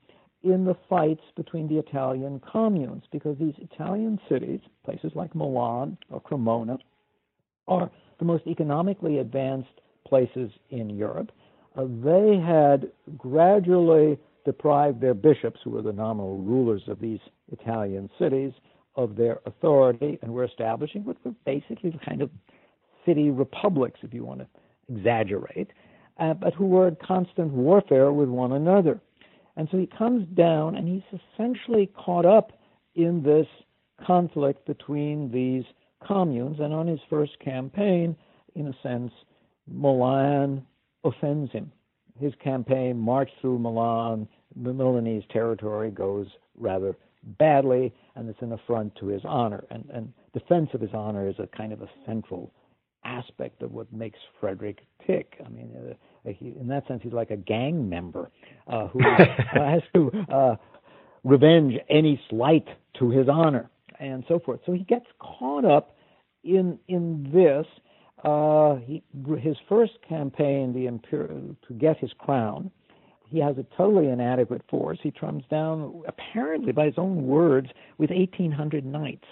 [0.42, 6.20] in the fights between the Italian communes because these Italian cities, places like Milan or
[6.20, 6.78] Cremona,
[7.66, 11.32] are the most economically advanced places in Europe.
[11.76, 17.18] Uh, they had gradually deprived their bishops, who were the nominal rulers of these
[17.50, 18.52] Italian cities,
[18.94, 22.30] of their authority and were establishing what were basically kind of
[23.04, 24.46] city republics, if you want to
[24.88, 25.68] exaggerate,
[26.18, 29.00] uh, but who were in constant warfare with one another.
[29.56, 32.52] And so he comes down and he's essentially caught up
[32.94, 33.46] in this
[34.04, 35.64] conflict between these
[36.06, 38.16] communes, and on his first campaign,
[38.54, 39.12] in a sense,
[39.66, 40.64] Milan
[41.04, 41.72] offends him.
[42.20, 44.28] His campaign marched through Milan,
[44.62, 46.26] the Milanese territory goes
[46.58, 46.96] rather
[47.38, 49.64] badly, and it's an affront to his honor.
[49.70, 52.52] And, and defense of his honor is a kind of a central
[53.06, 55.40] aspect of what makes Frederick tick.
[55.44, 58.30] I mean, uh, he, in that sense, he's like a gang member
[58.66, 59.00] uh, who
[59.52, 60.56] has to uh,
[61.24, 62.66] revenge any slight
[62.98, 64.60] to his honor and so forth.
[64.66, 65.96] So he gets caught up
[66.44, 67.66] in in this.
[68.24, 69.02] Uh, he,
[69.38, 72.70] his first campaign, the imperial, to get his crown,
[73.28, 74.98] he has a totally inadequate force.
[75.02, 79.26] He comes down, apparently by his own words, with 1,800 knights.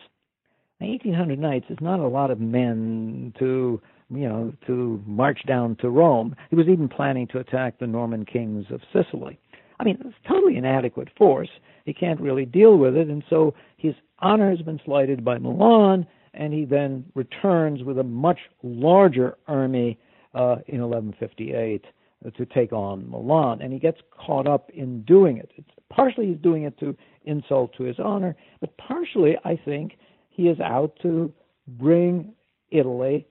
[0.80, 5.76] Now, 1,800 knights is not a lot of men to, you know, to march down
[5.76, 6.34] to Rome.
[6.50, 9.38] He was even planning to attack the Norman kings of Sicily.
[9.78, 11.48] I mean, it's totally inadequate force.
[11.84, 16.06] He can't really deal with it, and so his honor has been slighted by Milan,
[16.32, 19.98] and he then returns with a much larger army
[20.34, 21.84] uh, in 1158
[22.26, 25.50] uh, to take on Milan, and he gets caught up in doing it.
[25.56, 29.96] It's, partially, he's doing it to insult to his honor, but partially, I think,
[30.34, 31.32] he is out to
[31.66, 32.34] bring
[32.70, 33.26] Italy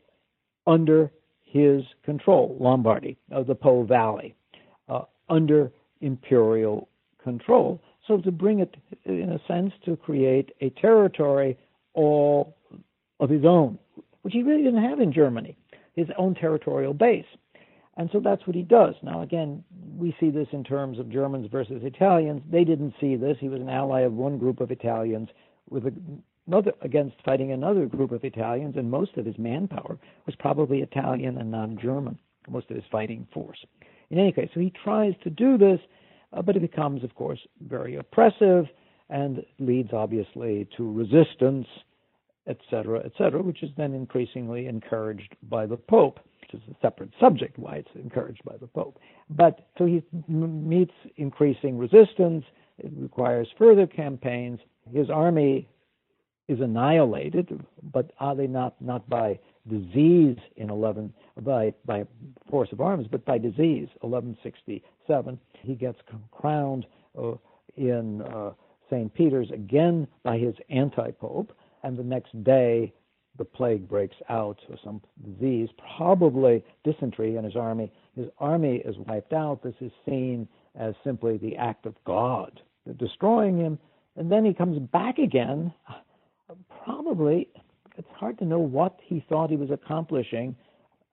[0.66, 1.12] under
[1.44, 4.36] his control, Lombardy, of the Po Valley,
[4.88, 6.88] uh, under imperial
[7.22, 7.82] control.
[8.08, 11.58] So to bring it, in a sense, to create a territory
[11.94, 12.56] all
[13.20, 13.78] of his own,
[14.22, 15.58] which he really didn't have in Germany,
[15.96, 17.26] his own territorial base.
[17.98, 18.96] And so that's what he does.
[19.04, 19.64] Now, again,
[19.96, 22.42] we see this in terms of Germans versus Italians.
[22.50, 23.38] They didn't see this.
[23.40, 25.30] He was an ally of one group of Italians
[25.70, 25.84] with
[26.82, 31.52] against fighting another group of Italians, and most of his manpower was probably Italian and
[31.52, 32.18] non German,
[32.50, 33.64] Most of his fighting force.
[34.10, 35.80] In any case, so he tries to do this,
[36.34, 38.66] uh, but it becomes, of course, very oppressive
[39.10, 41.68] and leads obviously to resistance
[42.48, 47.58] etc., etc., which is then increasingly encouraged by the Pope, which is a separate subject
[47.58, 49.00] why it's encouraged by the Pope.
[49.30, 52.44] But so he meets increasing resistance.
[52.80, 54.60] It requires further campaigns.
[54.92, 55.68] His army
[56.48, 62.06] is annihilated, but are they not not by disease in 11 by by
[62.50, 63.88] force of arms, but by disease.
[64.02, 65.98] 1167, he gets
[66.32, 66.86] crowned
[67.18, 67.34] uh,
[67.78, 68.52] in uh,
[68.90, 69.14] St.
[69.14, 72.94] Peter's again by his anti-pope, and the next day
[73.38, 77.92] the plague breaks out or some disease, probably dysentery in his army.
[78.16, 79.64] His army is wiped out.
[79.64, 82.62] This is seen as simply the act of God
[82.98, 83.80] destroying him,
[84.18, 85.74] and then he comes back again.
[86.84, 87.48] Probably,
[87.98, 90.56] it's hard to know what he thought he was accomplishing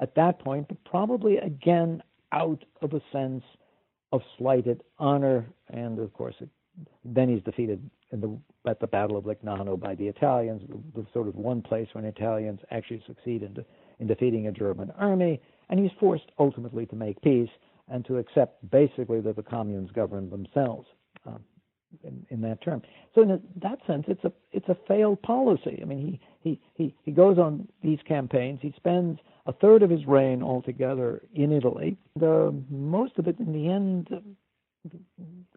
[0.01, 2.03] at that point, but probably again
[2.33, 3.45] out of a sense
[4.13, 5.47] of slighted honor.
[5.69, 6.49] And of course, it,
[7.05, 11.29] then he's defeated the, at the Battle of Legnano by the Italians, the, the sort
[11.29, 13.65] of one place when Italians actually succeed in, de,
[14.01, 15.41] in defeating a German army.
[15.69, 17.51] And he's forced ultimately to make peace
[17.89, 20.87] and to accept basically that the communes govern themselves.
[21.27, 21.45] Um,
[22.05, 22.83] in, in that term.
[23.15, 25.79] So in that sense, it's a it's a failed policy.
[25.83, 28.61] I mean, he, he he he goes on these campaigns.
[28.63, 31.97] He spends a third of his reign altogether in Italy.
[32.17, 34.09] The most of it, in the end,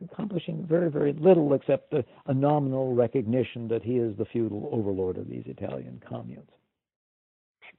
[0.04, 5.30] accomplishing very very little except a, nominal recognition that he is the feudal overlord of
[5.30, 6.50] these Italian communes.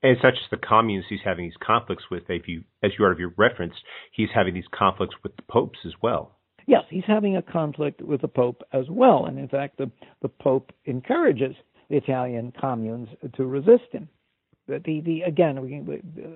[0.02, 2.24] And such just the communes he's having these conflicts with.
[2.28, 3.78] If you, as you already referenced,
[4.12, 6.33] he's having these conflicts with the popes as well.
[6.66, 9.26] Yes, he's having a conflict with the Pope as well.
[9.26, 9.90] And in fact, the,
[10.22, 11.54] the Pope encourages
[11.90, 14.08] the Italian communes to resist him.
[14.66, 15.56] The, the, the again,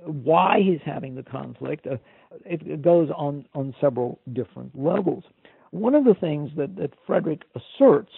[0.04, 1.96] why he's having the conflict, uh,
[2.44, 5.24] it, it, goes on, on several different levels.
[5.70, 8.12] One of the things that, that Frederick asserts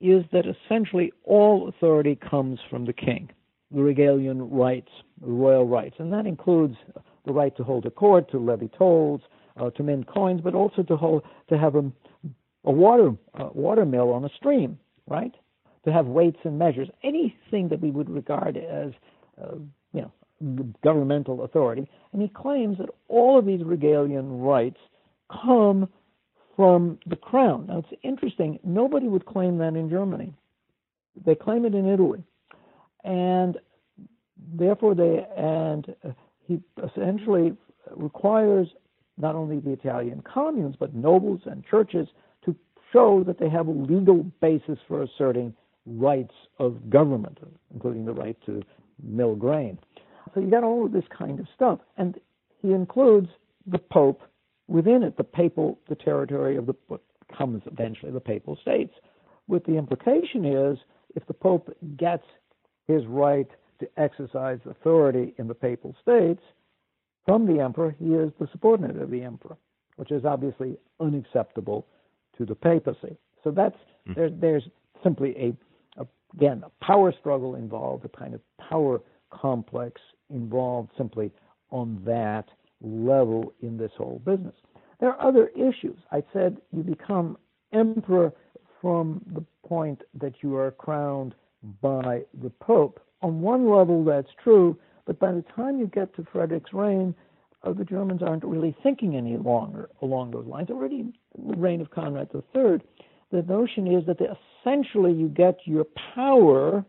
[0.00, 3.30] is that essentially all authority comes from the king,
[3.70, 6.74] the regalian rights, royal rights, and that includes
[7.24, 9.20] the right to hold a court, to levy tolls,
[9.56, 11.90] uh, to mint coins, but also to hold to have a,
[12.64, 15.34] a water uh, water mill on a stream, right?
[15.84, 18.92] To have weights and measures, anything that we would regard as
[19.42, 19.56] uh,
[19.92, 20.12] you know
[20.82, 21.88] governmental authority.
[22.12, 24.78] And he claims that all of these regalian rights
[25.30, 25.88] come
[26.56, 27.66] from the crown.
[27.68, 28.58] Now it's interesting.
[28.64, 30.32] Nobody would claim that in Germany.
[31.26, 32.22] They claim it in Italy,
[33.04, 33.58] and
[34.54, 35.94] therefore they and
[36.46, 37.56] he essentially
[37.96, 38.68] requires
[39.22, 42.08] not only the Italian communes, but nobles and churches
[42.44, 42.54] to
[42.92, 45.54] show that they have a legal basis for asserting
[45.86, 47.38] rights of government,
[47.72, 48.60] including the right to
[49.02, 49.78] mill grain.
[50.34, 51.78] So you got all of this kind of stuff.
[51.96, 52.18] And
[52.60, 53.28] he includes
[53.66, 54.22] the Pope
[54.66, 57.00] within it, the papal, the territory of the, what
[57.36, 58.94] comes eventually the papal states.
[59.46, 60.78] With the implication is
[61.14, 62.24] if the Pope gets
[62.88, 63.48] his right
[63.80, 66.42] to exercise authority in the papal states,
[67.26, 69.56] from the emperor, he is the subordinate of the emperor,
[69.96, 71.86] which is obviously unacceptable
[72.36, 73.16] to the papacy.
[73.44, 73.76] So that's
[74.08, 74.14] mm-hmm.
[74.14, 74.64] there, there's
[75.02, 81.30] simply a, a, again a power struggle involved, a kind of power complex involved simply
[81.70, 82.44] on that
[82.80, 84.54] level in this whole business.
[85.00, 85.98] There are other issues.
[86.10, 87.36] I said you become
[87.72, 88.32] emperor
[88.80, 91.34] from the point that you are crowned
[91.80, 93.00] by the pope.
[93.22, 94.76] On one level, that's true,
[95.06, 97.14] but by the time you get to Frederick's reign,
[97.64, 100.70] uh, the Germans aren't really thinking any longer along those lines.
[100.70, 101.14] Already in
[101.48, 102.78] the reign of Conrad III,
[103.30, 106.84] the notion is that essentially you get your power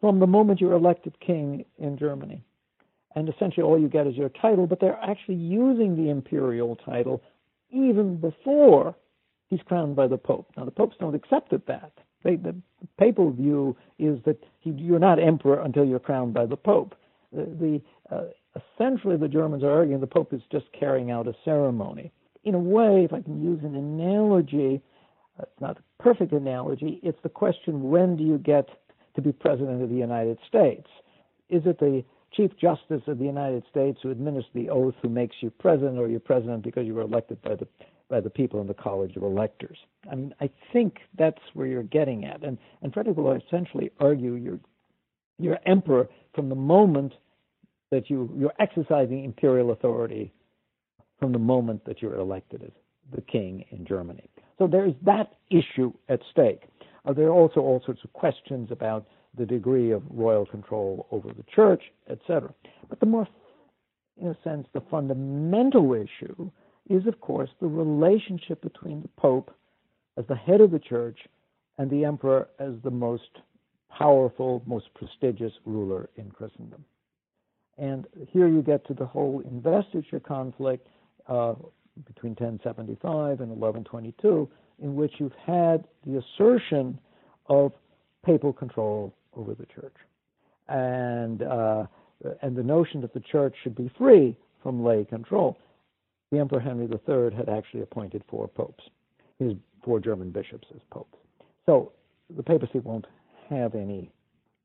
[0.00, 2.42] from the moment you're elected king in Germany.
[3.14, 7.22] And essentially all you get is your title, but they're actually using the imperial title
[7.70, 8.94] even before
[9.48, 10.50] he's crowned by the Pope.
[10.56, 11.92] Now, the popes don't accept that.
[12.22, 12.54] They, the
[12.98, 16.94] papal view is that he, you're not emperor until you're crowned by the Pope.
[17.32, 17.44] The,
[18.10, 18.24] the uh,
[18.56, 22.12] essentially the Germans are arguing the Pope is just carrying out a ceremony.
[22.44, 24.80] In a way, if I can use an analogy,
[25.38, 27.00] uh, it's not a perfect analogy.
[27.02, 28.68] It's the question: When do you get
[29.14, 30.86] to be president of the United States?
[31.50, 35.36] Is it the Chief Justice of the United States who administers the oath who makes
[35.40, 37.66] you president, or you're president because you were elected by the
[38.08, 39.78] by the people in the College of Electors.
[40.10, 42.42] I mean, I think that's where you're getting at.
[42.42, 44.60] And, and Frederick will essentially argue you're,
[45.38, 47.12] you're emperor from the moment
[47.90, 50.32] that you, you're exercising imperial authority
[51.18, 52.70] from the moment that you're elected as
[53.14, 54.28] the king in Germany.
[54.58, 56.62] So there's that issue at stake.
[57.04, 61.28] Uh, there are also all sorts of questions about the degree of royal control over
[61.28, 62.52] the church, etc.
[62.88, 63.26] But the more,
[64.20, 66.50] in a sense, the fundamental issue
[66.88, 69.54] is, of course, the relationship between the Pope
[70.16, 71.18] as the head of the church
[71.78, 73.38] and the emperor as the most
[73.96, 76.84] powerful, most prestigious ruler in Christendom.
[77.78, 80.88] And here you get to the whole investiture conflict
[81.28, 81.54] uh,
[82.06, 84.48] between 1075 and 1122,
[84.80, 86.98] in which you've had the assertion
[87.46, 87.72] of
[88.24, 89.94] papal control over the church,
[90.68, 91.86] and uh,
[92.42, 95.56] and the notion that the church should be free from lay control
[96.30, 98.84] the Emperor Henry III had actually appointed four popes,
[99.38, 99.54] his
[99.84, 101.16] four German bishops as popes.
[101.66, 101.92] So
[102.36, 103.06] the papacy won't
[103.48, 104.10] have any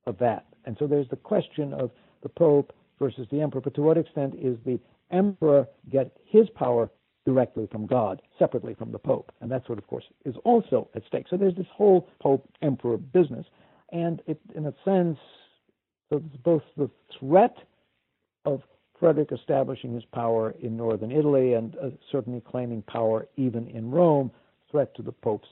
[0.06, 0.46] of that.
[0.66, 1.92] And so there's the question of
[2.22, 4.80] the pope versus the emperor, but to what extent is the
[5.12, 6.90] emperor get his power
[7.26, 9.32] directly from God, separately from the Pope.
[9.42, 11.28] And that's what, of course, is also at stake.
[11.30, 13.46] So there's this whole Pope Emperor business.
[13.92, 15.18] And it, in a sense,
[16.10, 16.90] so both the
[17.20, 17.56] threat
[18.46, 18.62] of
[19.00, 24.32] Frederick establishing his power in northern Italy and uh, certainly claiming power even in Rome,
[24.72, 25.50] threat to the Pope's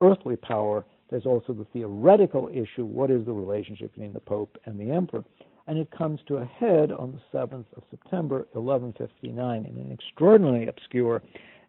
[0.00, 0.84] earthly power.
[1.10, 5.24] There's also the theoretical issue what is the relationship between the Pope and the Emperor?
[5.66, 10.68] And it comes to a head on the 7th of September, 1159, in an extraordinarily
[10.68, 11.22] obscure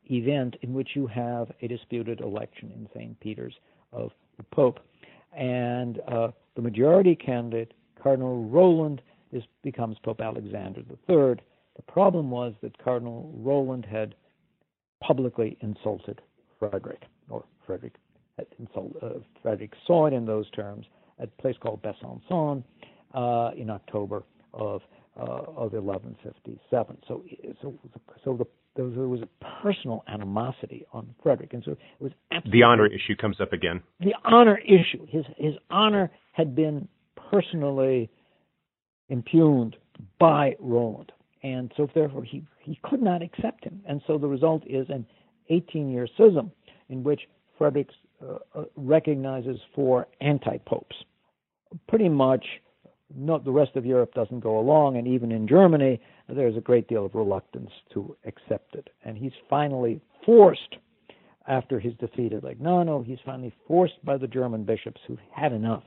[0.10, 3.20] event in which you have a disputed election in St.
[3.20, 3.56] Peter's
[3.92, 4.80] of the Pope.
[5.36, 9.02] And uh, the majority candidate, Cardinal Roland,
[9.32, 11.36] is, becomes Pope Alexander III.
[11.76, 14.16] The problem was that Cardinal Roland had
[15.02, 16.22] publicly insulted
[16.60, 17.94] Frederick, or Frederick
[18.38, 19.10] had insulted, uh,
[19.42, 20.86] Frederick saw it in those terms
[21.20, 22.64] at a place called Besançon
[23.14, 24.24] uh, in October
[24.54, 24.82] of
[25.20, 25.24] uh,
[25.56, 26.98] of 1157.
[27.08, 27.24] So,
[27.60, 27.74] so,
[28.24, 32.12] so the, there was a personal animosity on Frederick, and so it was
[32.52, 33.82] the honor issue comes up again.
[34.00, 36.88] The honor issue, his his honor had been
[37.32, 38.12] personally
[39.10, 39.76] impugned
[40.20, 41.12] by Roland,
[41.44, 45.06] and so therefore he he could not accept him, and so the result is an
[45.50, 46.52] 18-year schism
[46.90, 47.22] in which
[47.58, 47.90] Frederick
[48.22, 50.96] uh, uh, recognizes four anti-popes,
[51.88, 52.46] pretty much
[53.16, 56.88] not the rest of Europe doesn't go along, and even in Germany, there's a great
[56.88, 58.90] deal of reluctance to accept it.
[59.06, 60.76] And he's finally forced,
[61.48, 65.84] after his defeat at Legnano, he's finally forced by the German bishops who've had enough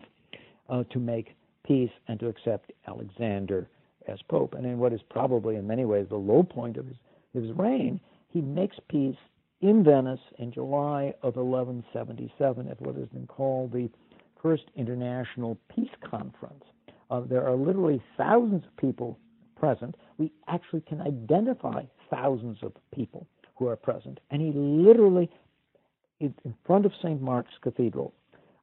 [0.70, 1.34] uh, to make
[1.66, 3.68] peace and to accept Alexander
[4.08, 4.54] as pope.
[4.54, 6.96] And in what is probably, in many ways, the low point of his,
[7.34, 9.16] his reign, he makes peace
[9.60, 13.90] in Venice in July of 1177 at what has been called the
[14.42, 16.64] First International Peace Conference.
[17.10, 19.18] Uh, there are literally thousands of people
[19.58, 19.96] present.
[20.16, 24.20] We actually can identify thousands of people who are present.
[24.30, 25.28] And he literally,
[26.20, 26.34] in
[26.64, 27.20] front of St.
[27.20, 28.14] Mark's Cathedral,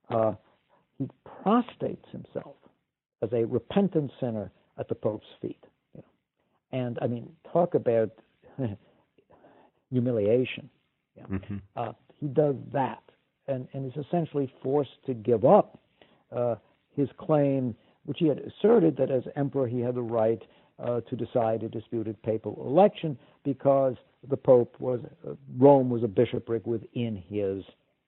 [0.10, 0.34] uh,
[0.98, 1.08] he
[1.44, 2.56] prostrates himself
[3.22, 5.64] as a repentant sinner at the Pope's feet.
[5.94, 6.80] You know?
[6.80, 8.12] And I mean, talk about
[9.92, 10.70] humiliation.
[11.16, 11.24] Yeah.
[11.24, 11.58] Mm-hmm.
[11.76, 13.02] Uh, he does that
[13.48, 15.80] and, and is essentially forced to give up
[16.36, 16.56] uh,
[16.96, 20.42] his claim which he had asserted that as emperor he had the right
[20.80, 23.96] uh, to decide a disputed papal election because
[24.30, 27.64] the pope was uh, Rome was a bishopric within his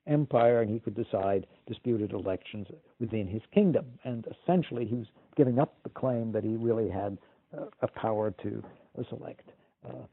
[0.08, 2.68] empire and he could decide disputed elections
[3.00, 3.86] within his kingdom.
[4.04, 7.18] And essentially he was giving up the claim that he really had
[7.58, 8.64] uh, a power to
[9.10, 9.50] select
[9.88, 10.06] uh,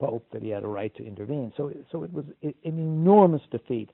[0.00, 1.52] pope that he had a right to intervene.
[1.56, 3.90] So so it was an enormous defeat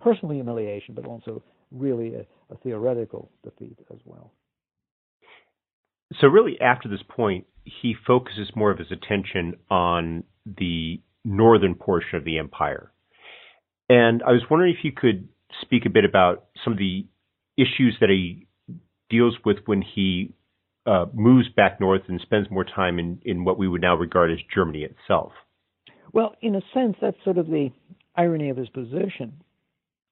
[0.00, 1.42] personal humiliation but also
[1.72, 4.32] really a, a theoretical defeat as well.
[6.20, 12.16] So really, after this point, he focuses more of his attention on the northern portion
[12.16, 12.92] of the empire.
[13.90, 15.28] And I was wondering if you could
[15.60, 17.04] speak a bit about some of the
[17.56, 18.46] issues that he
[19.10, 20.32] deals with when he
[20.86, 24.30] uh, moves back north and spends more time in, in what we would now regard
[24.30, 25.32] as Germany itself.
[26.12, 27.70] Well, in a sense, that's sort of the
[28.14, 29.42] irony of his position.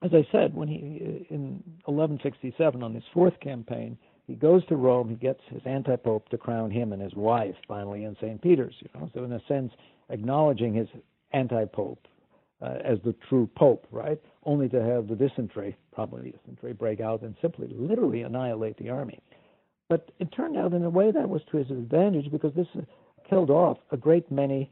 [0.02, 5.08] As I said, when he in 1167 on his fourth campaign, he goes to Rome.
[5.08, 8.42] He gets his anti-pope to crown him and his wife finally in St.
[8.42, 8.74] Peter's.
[8.80, 9.72] You know, so in a sense,
[10.10, 10.88] acknowledging his
[11.32, 12.00] anti-pope
[12.60, 14.20] uh, as the true pope, right?
[14.44, 19.20] Only to have the dysentery, probably dysentery, break out and simply, literally annihilate the army.
[19.88, 22.66] But it turned out, in a way, that was to his advantage because this
[23.28, 24.70] killed off a great many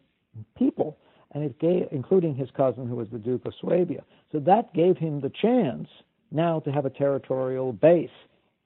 [0.57, 0.99] people,
[1.32, 4.03] and it gave, including his cousin, who was the Duke of Swabia.
[4.32, 5.89] So that gave him the chance
[6.30, 8.11] now to have a territorial base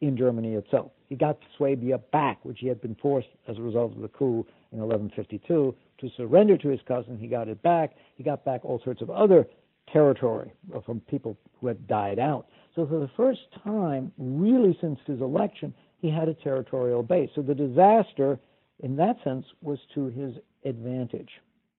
[0.00, 0.92] in Germany itself.
[1.08, 4.46] He got Swabia back, which he had been forced as a result of the coup
[4.72, 7.18] in 1152 to surrender to his cousin.
[7.18, 7.94] He got it back.
[8.16, 9.46] He got back all sorts of other
[9.92, 10.52] territory
[10.86, 12.46] from people who had died out.
[12.74, 17.30] So for the first time, really since his election, he had a territorial base.
[17.34, 18.38] So the disaster,
[18.78, 20.34] in that sense, was to his
[20.64, 21.30] advantage,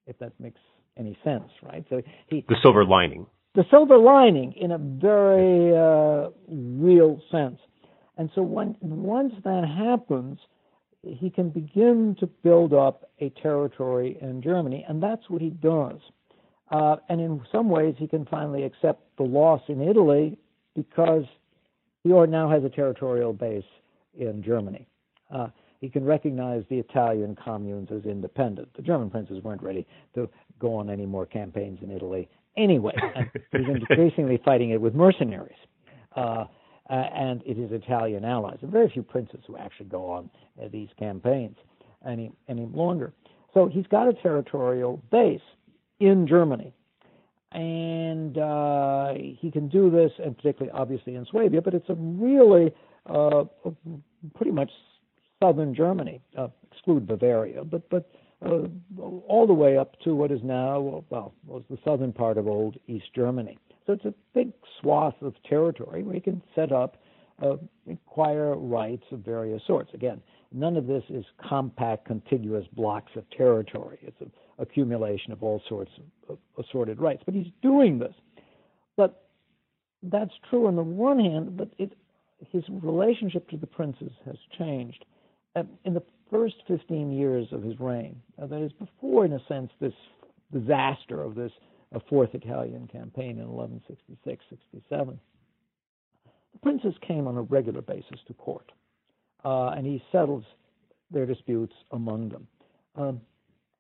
[0.06, 0.60] if that makes
[0.98, 1.86] any sense, right?
[1.90, 3.26] So he the silver lining.
[3.56, 7.60] The silver lining, in a very uh, real sense,
[8.18, 10.38] and so when, once that happens,
[11.02, 16.00] he can begin to build up a territory in Germany, and that's what he does.
[16.70, 20.38] Uh, and in some ways, he can finally accept the loss in Italy
[20.76, 21.26] because
[22.04, 23.64] he now has a territorial base
[24.18, 24.88] in Germany.
[25.34, 25.48] Uh,
[25.80, 28.70] he can recognize the Italian communes as independent.
[28.76, 29.86] The German princes weren't ready
[30.16, 34.94] to go on any more campaigns in Italy anyway, and he's increasingly fighting it with
[34.94, 35.58] mercenaries.
[36.16, 36.46] Uh,
[36.90, 38.58] uh, and it is Italian allies.
[38.64, 40.30] Are very few princes who actually go on
[40.62, 41.58] uh, these campaigns
[42.08, 43.14] any any longer.
[43.54, 45.42] So he's got a territorial base,
[46.02, 46.74] in Germany.
[47.54, 52.74] And uh, he can do this, and particularly obviously in Swabia, but it's a really
[53.06, 53.44] uh,
[54.36, 54.72] pretty much
[55.42, 58.10] southern Germany, uh, exclude Bavaria, but but
[58.46, 58.68] uh,
[59.28, 62.78] all the way up to what is now well was the southern part of old
[62.88, 63.58] East Germany.
[63.92, 66.96] So it's a big swath of territory where you can set up,
[67.44, 67.58] uh,
[67.92, 69.94] acquire rights of various sorts.
[69.94, 70.22] Again,
[70.54, 74.00] none of this is compact, contiguous blocks of territory.
[74.02, 75.92] It's an accumulation of all sorts
[76.30, 77.22] of, assorted rights.
[77.26, 78.14] But he's doing this.
[78.96, 79.26] But
[80.04, 81.92] that's true on the one hand, but it,
[82.54, 85.04] his relationship to the princes has changed.
[85.84, 89.70] In the first 15 years of his reign, uh, that is before, in a sense,
[89.82, 89.94] this
[90.54, 91.52] disaster of this
[91.94, 95.20] uh, Fourth Italian campaign in 1166 67,
[96.54, 98.72] the princes came on a regular basis to court,
[99.44, 100.44] uh, and he settles
[101.10, 102.48] their disputes among them.
[102.96, 103.22] Um,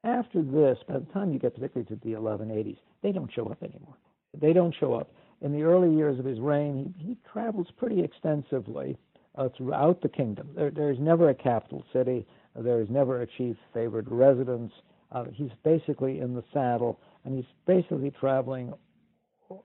[0.04, 3.62] after this, by the time you get particularly to the 1180s, they don't show up
[3.62, 3.96] anymore.
[4.40, 5.12] They don't show up.
[5.42, 8.98] In the early years of his reign, he, he travels pretty extensively
[9.36, 10.50] uh, throughout the kingdom.
[10.56, 12.26] There, there is never a capital city.
[12.56, 14.72] There is never a chief favored residence.
[15.12, 18.74] Uh, he's basically in the saddle, and he's basically traveling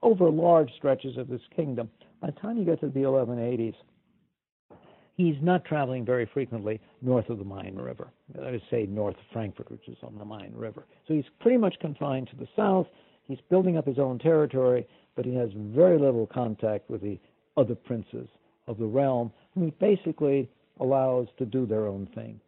[0.02, 1.90] over large stretches of this kingdom.
[2.20, 3.74] By the time you get to the 1180s,
[5.16, 8.08] he's not traveling very frequently north of the Main River.
[8.34, 10.84] That is, say, north of Frankfurt, which is on the Main River.
[11.06, 12.86] So he's pretty much confined to the south.
[13.26, 17.18] He's building up his own territory, but he has very little contact with the
[17.56, 18.28] other princes
[18.66, 20.48] of the realm, whom he basically
[20.80, 22.40] allows to do their own thing.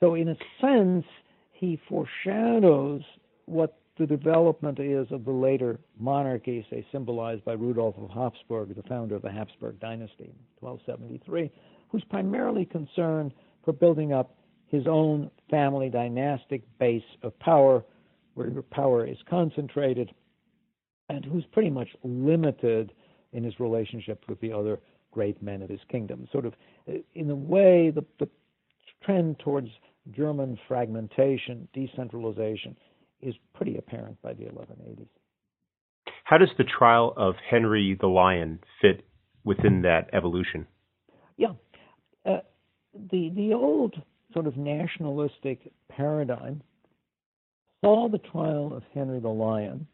[0.00, 1.04] So, in a sense,
[1.52, 3.02] he foreshadows
[3.48, 8.82] what the development is of the later monarchy, say, symbolized by Rudolf of Habsburg, the
[8.88, 11.50] founder of the Habsburg dynasty in 1273,
[11.88, 13.32] who's primarily concerned
[13.64, 14.36] for building up
[14.68, 17.84] his own family dynastic base of power,
[18.34, 20.12] where power is concentrated,
[21.08, 22.92] and who's pretty much limited
[23.32, 24.78] in his relationship with the other
[25.10, 26.28] great men of his kingdom.
[26.30, 26.54] Sort of,
[26.88, 28.28] uh, in a way, the, the
[29.02, 29.68] trend towards
[30.14, 32.76] German fragmentation, decentralization,
[33.20, 35.08] is pretty apparent by the 1180s.
[36.24, 39.06] How does the trial of Henry the Lion fit
[39.44, 40.66] within that evolution?
[41.36, 41.52] Yeah,
[42.26, 42.38] uh,
[43.10, 43.94] the the old
[44.32, 46.62] sort of nationalistic paradigm
[47.82, 49.86] saw the trial of Henry the Lion,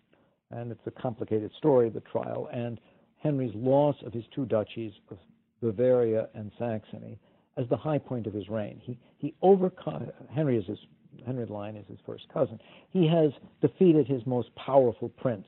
[0.51, 2.81] and it's a complicated story, the trial, and
[3.23, 5.19] Henry's loss of his two duchies of
[5.61, 7.19] Bavaria and Saxony
[7.57, 8.81] as the high point of his reign.
[8.83, 10.79] He he overcome Henry is his
[11.27, 12.59] Henry the Lion is his first cousin.
[12.91, 15.47] He has defeated his most powerful prince.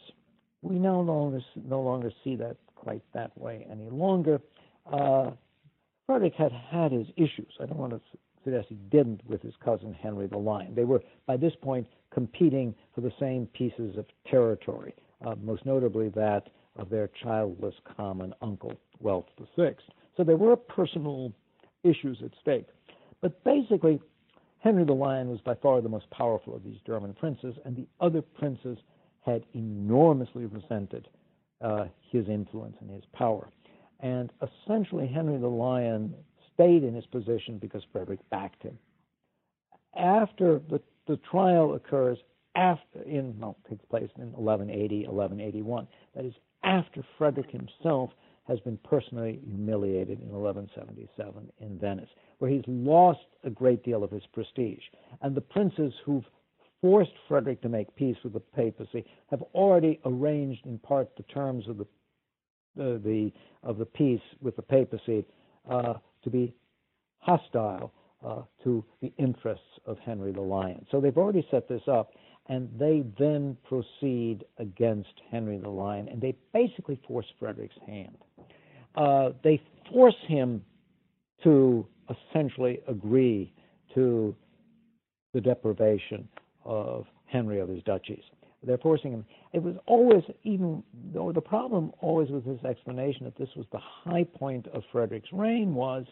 [0.63, 4.41] We no longer no longer see that quite that way any longer.
[4.91, 5.31] Uh,
[6.07, 7.53] Frederick had had his issues.
[7.61, 8.01] I don't want to
[8.45, 10.75] suggest he didn't with his cousin Henry the Lion.
[10.75, 14.95] They were by this point competing for the same pieces of territory,
[15.25, 19.25] uh, most notably that of their childless common uncle, Welf
[19.57, 19.75] VI.
[20.17, 21.33] So there were personal
[21.83, 22.67] issues at stake.
[23.21, 24.01] But basically,
[24.67, 27.87] Henry the Lion was by far the most powerful of these German princes, and the
[28.01, 28.77] other princes
[29.25, 31.07] had enormously resented
[31.61, 33.49] uh, his influence and his power.
[34.01, 36.13] And essentially, Henry the Lion
[36.53, 38.77] stayed in his position because Frederick backed him.
[39.97, 42.19] After the, the trial occurs,
[42.57, 45.87] after in well, takes place in 1180, 1181.
[46.17, 48.11] That is after Frederick himself
[48.49, 52.09] has been personally humiliated in 1177 in Venice,
[52.39, 54.83] where he's lost a great deal of his prestige.
[55.23, 56.25] And the princes who've
[56.81, 61.67] forced Frederick to make peace with the papacy have already arranged in part the terms
[61.69, 61.87] of the
[62.79, 63.33] uh, the
[63.63, 65.25] of the peace with the papacy
[65.71, 66.55] uh, to be
[67.19, 67.93] hostile
[68.25, 70.85] uh, to the interests of Henry the Lion.
[70.91, 72.13] So they've already set this up,
[72.49, 78.19] and they then proceed against Henry the Lion, and they basically force Frederick's hand.
[78.95, 79.61] Uh, they
[79.91, 80.63] force him
[81.43, 83.53] to essentially agree
[83.95, 84.35] to
[85.35, 86.29] the deprivation
[86.65, 88.23] of Henry of his duchies.
[88.63, 89.25] They're forcing him.
[89.53, 90.83] It was always, even
[91.13, 95.33] though the problem always with this explanation that this was the high point of Frederick's
[95.33, 96.05] reign was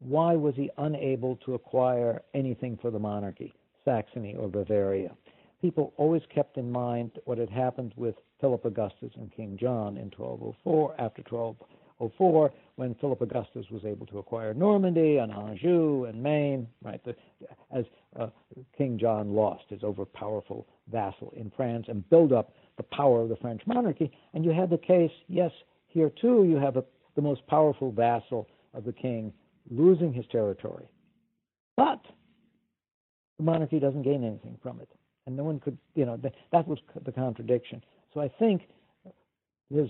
[0.00, 3.54] why was he unable to acquire anything for the monarchy,
[3.84, 5.12] Saxony or Bavaria?
[5.60, 10.10] people always kept in mind what had happened with Philip Augustus and King John in
[10.16, 11.22] 1204, after
[11.98, 17.14] 1204, when Philip Augustus was able to acquire Normandy and Anjou and Maine, right, the,
[17.74, 17.84] as
[18.18, 18.28] uh,
[18.76, 23.36] King John lost his overpowerful vassal in France and build up the power of the
[23.36, 24.10] French monarchy.
[24.34, 25.50] And you had the case, yes,
[25.88, 26.84] here too, you have a,
[27.14, 29.32] the most powerful vassal of the king
[29.70, 30.86] losing his territory.
[31.76, 32.02] But
[33.38, 34.88] the monarchy doesn't gain anything from it
[35.26, 37.82] and no one could, you know, that, that was the contradiction.
[38.14, 38.62] So I think
[39.72, 39.88] his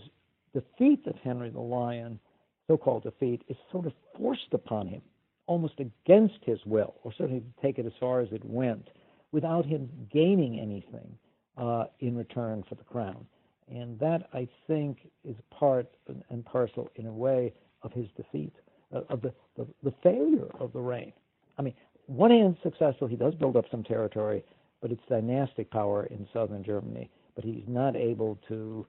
[0.60, 2.18] defeat of Henry the Lion,
[2.66, 5.02] so-called defeat, is sort of forced upon him,
[5.46, 8.88] almost against his will, or certainly to take it as far as it went,
[9.32, 11.08] without him gaining anything
[11.56, 13.26] uh, in return for the crown.
[13.68, 15.88] And that, I think, is part
[16.30, 17.52] and parcel, in a way,
[17.82, 18.52] of his defeat,
[18.94, 21.12] uh, of the, the, the failure of the reign.
[21.58, 21.74] I mean,
[22.06, 24.44] one hand successful, he does build up some territory,
[24.80, 27.10] but it's dynastic power in southern Germany.
[27.34, 28.86] But he's not able to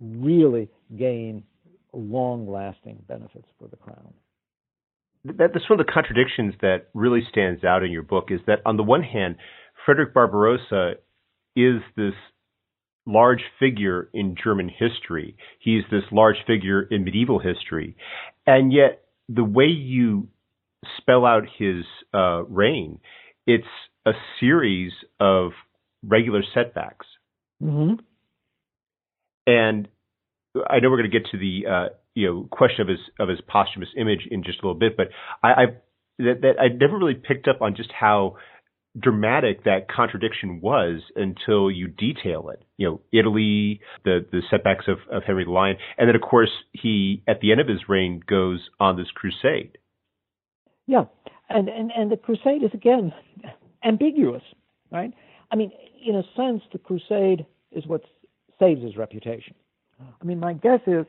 [0.00, 1.44] really gain
[1.92, 4.12] long lasting benefits for the crown.
[5.24, 8.60] That, that's one of the contradictions that really stands out in your book is that
[8.66, 9.36] on the one hand,
[9.84, 10.94] Frederick Barbarossa
[11.56, 12.14] is this
[13.06, 15.36] large figure in German history.
[15.58, 17.96] He's this large figure in medieval history.
[18.46, 20.28] And yet, the way you
[20.98, 22.98] spell out his uh, reign,
[23.46, 23.64] it's
[24.06, 25.52] a series of
[26.02, 27.06] regular setbacks.
[27.62, 28.02] Mm-hmm.
[29.46, 29.88] And
[30.68, 33.28] I know we're going to get to the uh, you know question of his of
[33.28, 35.08] his posthumous image in just a little bit, but
[35.42, 35.64] I, I
[36.18, 38.36] that, that I never really picked up on just how
[38.98, 42.62] dramatic that contradiction was until you detail it.
[42.76, 46.50] You know, Italy, the the setbacks of, of Henry the Lion, and then of course
[46.72, 49.78] he at the end of his reign goes on this crusade.
[50.86, 51.04] Yeah,
[51.48, 53.12] and and and the crusade is again
[53.84, 54.42] ambiguous,
[54.90, 55.12] right?
[55.50, 55.72] I mean,
[56.06, 58.02] in a sense, the crusade is what
[58.58, 59.54] saves his reputation.
[60.00, 61.06] I mean, my guess is,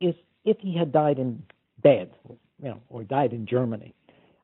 [0.00, 0.14] is
[0.44, 1.42] if he had died in
[1.82, 3.94] bed, you know, or died in Germany,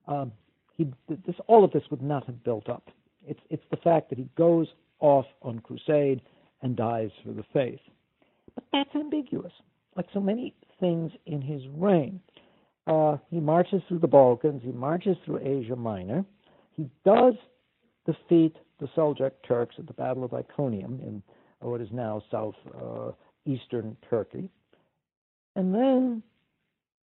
[0.06, 0.32] um,
[0.76, 2.90] he, this, all of this would not have built up.
[3.26, 4.68] It's, it's the fact that he goes
[5.00, 6.20] off on crusade
[6.62, 7.80] and dies for the faith.
[8.54, 9.52] But that's ambiguous,
[9.96, 12.20] like so many things in his reign.
[12.86, 16.24] Uh, he marches through the Balkans, he marches through Asia Minor.
[16.76, 17.34] He does
[18.04, 21.22] defeat the Seljuk Turks at the Battle of Iconium in
[21.70, 24.50] what is now southeastern uh, Turkey.
[25.56, 26.22] And then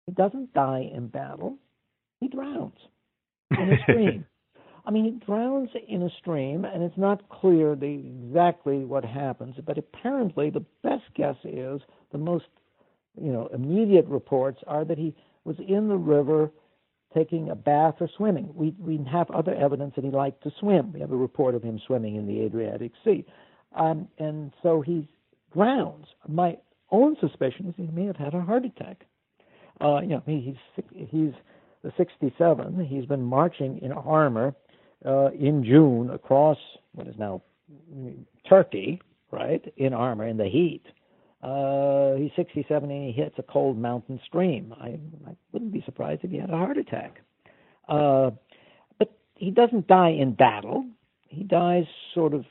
[0.06, 1.56] he doesn't die in battle,
[2.20, 2.78] he drowns
[3.50, 4.24] in a stream.
[4.86, 9.54] I mean, he drowns in a stream, and it's not clear the, exactly what happens.
[9.66, 12.46] But apparently, the best guess is the most,
[13.20, 16.50] you know, immediate reports are that he was in the river
[17.14, 18.48] taking a bath or swimming.
[18.54, 20.92] We we have other evidence that he liked to swim.
[20.92, 23.26] We have a report of him swimming in the Adriatic Sea,
[23.76, 25.08] um, and so he
[25.52, 26.06] drowns.
[26.26, 26.56] My
[26.90, 29.04] own suspicion is he may have had a heart attack.
[29.80, 30.40] Uh, you know, he,
[30.76, 31.32] he's he's
[31.96, 34.54] 67, he's been marching in armor
[35.06, 36.58] uh, in June across
[36.92, 37.42] what is now
[38.48, 39.00] Turkey,
[39.30, 40.82] right, in armor in the heat.
[41.42, 44.74] Uh, he's 67 and he hits a cold mountain stream.
[44.80, 44.98] I,
[45.28, 47.20] I wouldn't be surprised if he had a heart attack.
[47.88, 48.30] Uh,
[48.98, 50.84] but he doesn't die in battle.
[51.28, 52.44] He dies sort of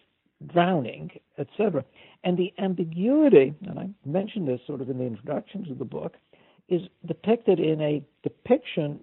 [0.45, 1.83] drowning, etc.
[2.23, 6.15] And the ambiguity, and I mentioned this sort of in the introduction to the book,
[6.69, 8.99] is depicted in a depiction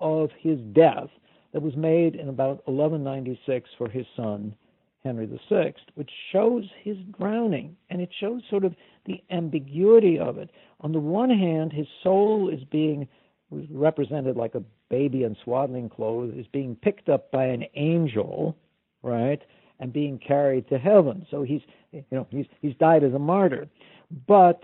[0.00, 1.08] of his death
[1.52, 4.54] that was made in about 1196 for his son
[5.02, 8.74] Henry VI, which shows his drowning, and it shows sort of
[9.06, 10.50] the ambiguity of it.
[10.80, 13.08] On the one hand, his soul is being
[13.50, 18.56] represented like a baby in swaddling clothes, is being picked up by an angel,
[19.02, 19.40] right,
[19.80, 21.26] and being carried to heaven.
[21.30, 23.68] So he's, you know, he's he's died as a martyr,
[24.28, 24.60] but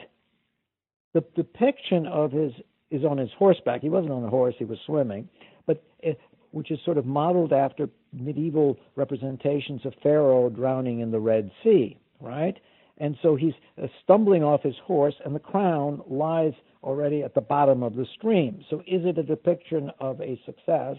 [1.13, 2.53] the depiction of his
[2.91, 3.81] is on his horseback.
[3.81, 5.29] He wasn't on a horse; he was swimming,
[5.67, 6.21] but it,
[6.53, 11.99] which is sort of modeled after medieval representations of Pharaoh drowning in the Red Sea,
[12.21, 12.57] right?
[12.99, 13.53] And so he's
[13.83, 18.07] uh, stumbling off his horse, and the crown lies already at the bottom of the
[18.17, 18.65] stream.
[18.71, 20.97] So is it a depiction of a success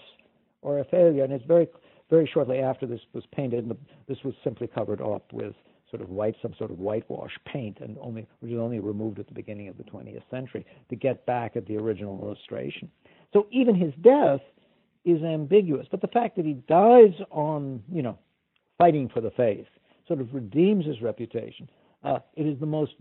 [0.62, 1.24] or a failure?
[1.24, 1.68] And it's very,
[2.10, 3.78] very shortly after this was painted, and the,
[4.08, 5.54] this was simply covered up with
[5.90, 9.28] sort of white, some sort of whitewash paint, and only which was only removed at
[9.28, 12.90] the beginning of the 20th century to get back at the original illustration.
[13.34, 14.42] So even his death
[15.06, 18.18] is ambiguous, but the fact that he dies on, you know,
[18.78, 19.66] fighting for the faith
[20.08, 21.70] sort of redeems his reputation.
[22.04, 22.94] Uh, it is the most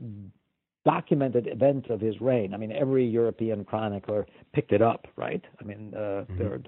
[0.85, 2.55] documented event of his reign.
[2.55, 5.45] I mean, every European chronicler picked it up, right?
[5.61, 6.39] I mean, uh, mm-hmm.
[6.39, 6.63] there are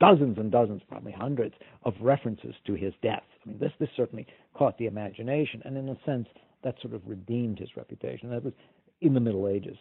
[0.00, 1.54] dozens and dozens, probably hundreds,
[1.84, 3.22] of references to his death.
[3.44, 6.28] I mean, this this certainly caught the imagination, and in a sense,
[6.62, 8.30] that sort of redeemed his reputation.
[8.30, 8.54] That was
[9.00, 9.76] in the Middle Ages.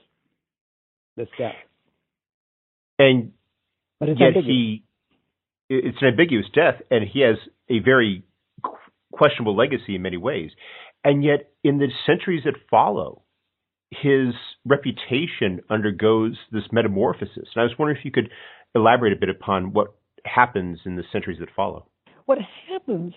[1.16, 1.54] This death,
[2.98, 3.34] and
[4.00, 4.46] but yet ambiguous.
[4.46, 4.84] he,
[5.70, 7.38] it's an ambiguous death, and he has
[7.70, 8.24] a very
[9.12, 10.52] questionable legacy in many ways.
[11.04, 13.22] And yet, in the centuries that follow,
[13.92, 14.34] his
[14.66, 17.50] reputation undergoes this metamorphosis.
[17.54, 18.30] And I was wondering if you could
[18.76, 19.96] elaborate a bit upon what
[20.26, 21.86] happens in the centuries that follow.
[22.26, 23.14] What happens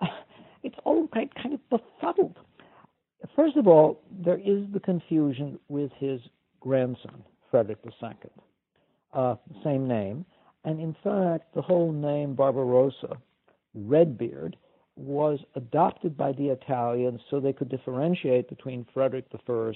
[0.62, 2.38] it's all kind kind of befuddled.
[3.34, 6.20] First of all, there is the confusion with his
[6.60, 8.10] grandson, Frederick II,
[9.12, 10.24] uh, same name,
[10.64, 13.16] and in fact, the whole name Barbarossa,
[13.74, 14.56] Redbeard,
[14.96, 19.72] was adopted by the Italians so they could differentiate between Frederick I,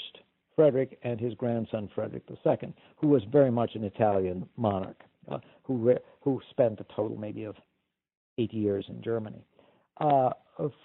[0.56, 5.76] Frederick, and his grandson Frederick II, who was very much an Italian monarch, uh, who
[5.76, 7.56] re- who spent a total maybe of
[8.38, 9.44] eight years in Germany.
[10.00, 10.30] Uh,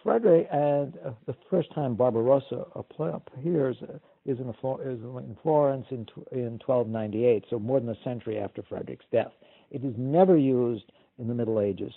[0.03, 6.05] Frederick and uh, the first time Barbarossa appears uh, is in, is in Florence in,
[6.31, 9.31] in 1298, so more than a century after Frederick's death.
[9.71, 11.93] It is never used in the Middle Ages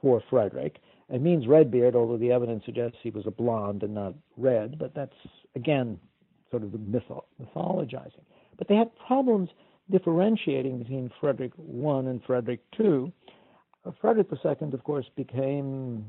[0.00, 0.78] for Frederick.
[1.08, 4.94] It means Redbeard, although the evidence suggests he was a blonde and not red, but
[4.94, 5.14] that's,
[5.54, 5.98] again,
[6.50, 8.24] sort of mytho- mythologizing.
[8.58, 9.50] But they had problems
[9.90, 13.12] differentiating between Frederick I and Frederick II.
[13.84, 16.04] Uh, Frederick II, of course, became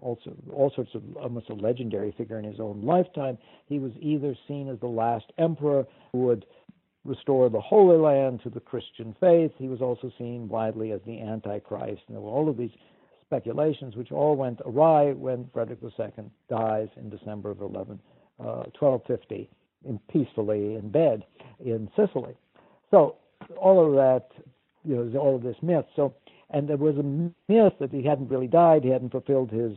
[0.00, 3.38] also all sorts of almost a legendary figure in his own lifetime.
[3.66, 6.46] He was either seen as the last emperor who would
[7.04, 9.52] restore the Holy Land to the Christian faith.
[9.58, 12.02] He was also seen widely as the Antichrist.
[12.06, 12.70] And there were all of these
[13.26, 17.98] speculations, which all went awry when Frederick II dies in December of 11,
[18.38, 19.48] uh, 1250,
[19.84, 21.24] in, peacefully in bed
[21.64, 22.36] in Sicily.
[22.92, 23.16] So
[23.56, 24.28] all of that,
[24.84, 25.86] you know, all of this myth.
[25.96, 26.14] So,
[26.50, 29.72] and there was a myth that he hadn't really died, he hadn't fulfilled his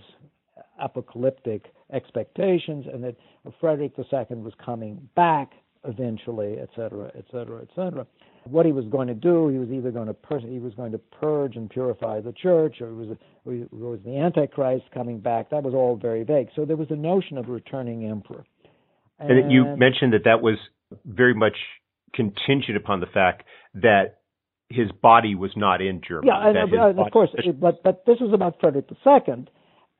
[0.79, 3.15] apocalyptic expectations, and that
[3.59, 5.51] Frederick II was coming back
[5.87, 8.05] eventually, et cetera, et cetera, et cetera.
[8.45, 10.91] What he was going to do, he was either going to pur- he was going
[10.91, 15.19] to purge and purify the church, or it was or it was the Antichrist coming
[15.19, 15.49] back.
[15.49, 16.49] That was all very vague.
[16.55, 18.45] So there was a notion of returning emperor.
[19.17, 20.57] And, and you mentioned that that was
[21.05, 21.55] very much
[22.15, 23.43] contingent upon the fact
[23.75, 24.19] that
[24.69, 26.27] his body was not in Germany.
[26.27, 29.45] Yeah, and, uh, of course, but but this was about Frederick II.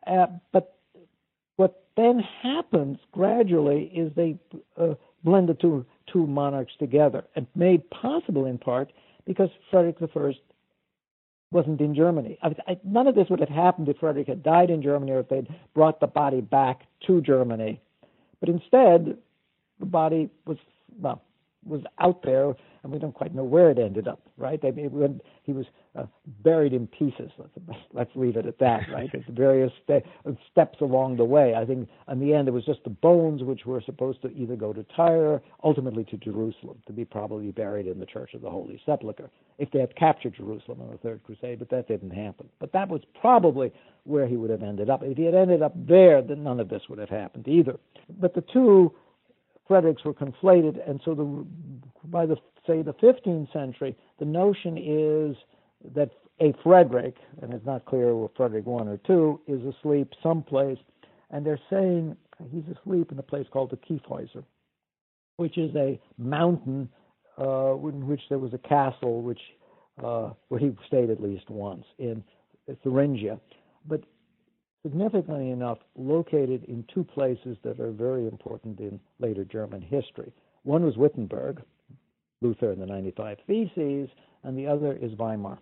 [0.07, 0.76] Uh, but
[1.57, 4.39] what then happens gradually is they
[4.80, 8.91] uh, blend the two two monarchs together, and made possible in part
[9.26, 10.32] because Frederick I
[11.51, 12.38] wasn't in Germany.
[12.41, 15.20] I, I, none of this would have happened if Frederick had died in Germany or
[15.20, 17.80] if they'd brought the body back to Germany.
[18.39, 19.18] But instead,
[19.80, 20.57] the body was
[20.99, 21.22] well
[21.66, 22.53] was out there,
[22.84, 24.22] and we don't quite know where it ended up.
[24.38, 24.59] Right?
[24.63, 25.66] I mean, when he was
[25.97, 26.05] uh,
[26.43, 27.32] buried in pieces.
[27.38, 28.82] Let's let's leave it at that.
[28.91, 29.09] Right?
[29.11, 30.05] There's various ste-
[30.51, 31.55] steps along the way.
[31.55, 34.55] I think in the end it was just the bones which were supposed to either
[34.55, 38.49] go to Tyre, ultimately to Jerusalem, to be probably buried in the Church of the
[38.49, 41.59] Holy Sepulchre, if they had captured Jerusalem on the Third Crusade.
[41.59, 42.49] But that didn't happen.
[42.59, 43.72] But that was probably
[44.03, 45.01] where he would have ended up.
[45.03, 47.78] If he had ended up there, then none of this would have happened either.
[48.20, 48.93] But the two
[49.68, 51.45] Fredericks were conflated, and so the
[52.07, 52.38] by the
[52.68, 55.36] say the 15th century, the notion is
[55.95, 56.11] that
[56.41, 60.78] a Frederick, and it's not clear whether Frederick one or two, is asleep someplace,
[61.32, 62.16] and they're saying
[62.51, 64.43] he's asleep in a place called the Kyffhäuser,
[65.38, 66.89] which is a mountain
[67.39, 69.39] uh, in which there was a castle, which
[70.03, 72.24] uh, where he stayed at least once in
[72.84, 73.39] Thuringia,
[73.88, 74.01] but
[74.86, 80.31] significantly enough, located in two places that are very important in later German history.
[80.61, 81.63] One was Wittenberg,
[82.41, 84.09] Luther and the 95 Theses,
[84.43, 85.57] and the other is Weimar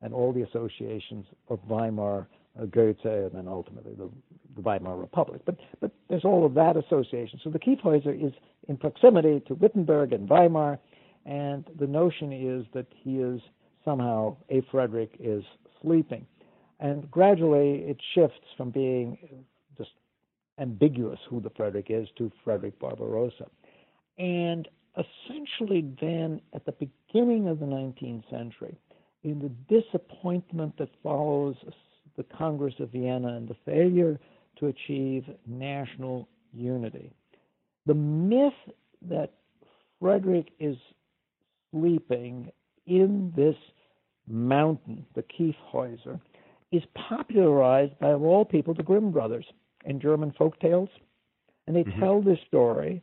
[0.00, 2.28] and all the associations of Weimar,
[2.60, 4.08] uh, Goethe, and then ultimately the,
[4.54, 5.40] the, Weimar Republic.
[5.44, 7.40] But, but there's all of that association.
[7.42, 8.32] So the Kyffhäuser is
[8.68, 10.78] in proximity to Wittenberg and Weimar,
[11.26, 13.40] and the notion is that he is
[13.84, 15.42] somehow, a Frederick is
[15.80, 16.26] sleeping.
[16.82, 19.16] And gradually it shifts from being
[19.78, 19.92] just
[20.58, 23.46] ambiguous who the Frederick is to Frederick Barbarossa.
[24.18, 28.76] And essentially, then, at the beginning of the 19th century,
[29.22, 31.54] in the disappointment that follows
[32.16, 34.18] the Congress of Vienna and the failure
[34.58, 37.12] to achieve national unity.
[37.86, 38.52] The myth
[39.02, 39.34] that
[40.00, 40.76] Frederick is
[41.70, 42.50] sleeping
[42.86, 43.56] in this
[44.26, 46.20] mountain, the Kyffhäuser,
[46.72, 49.44] is popularized by, of all people, the Grimm brothers
[49.84, 50.88] in German folk tales.
[51.66, 52.00] And they mm-hmm.
[52.00, 53.02] tell this story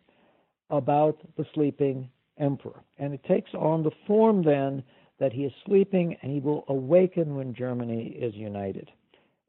[0.70, 2.10] about the sleeping
[2.40, 2.84] emperor.
[2.98, 4.84] And it takes on the form then
[5.20, 8.90] that he is sleeping and he will awaken when Germany is united.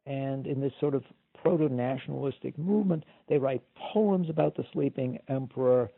[0.06, 1.04] And in this sort of
[1.42, 3.62] proto nationalistic movement, they write
[3.92, 5.90] poems about the sleeping emperor,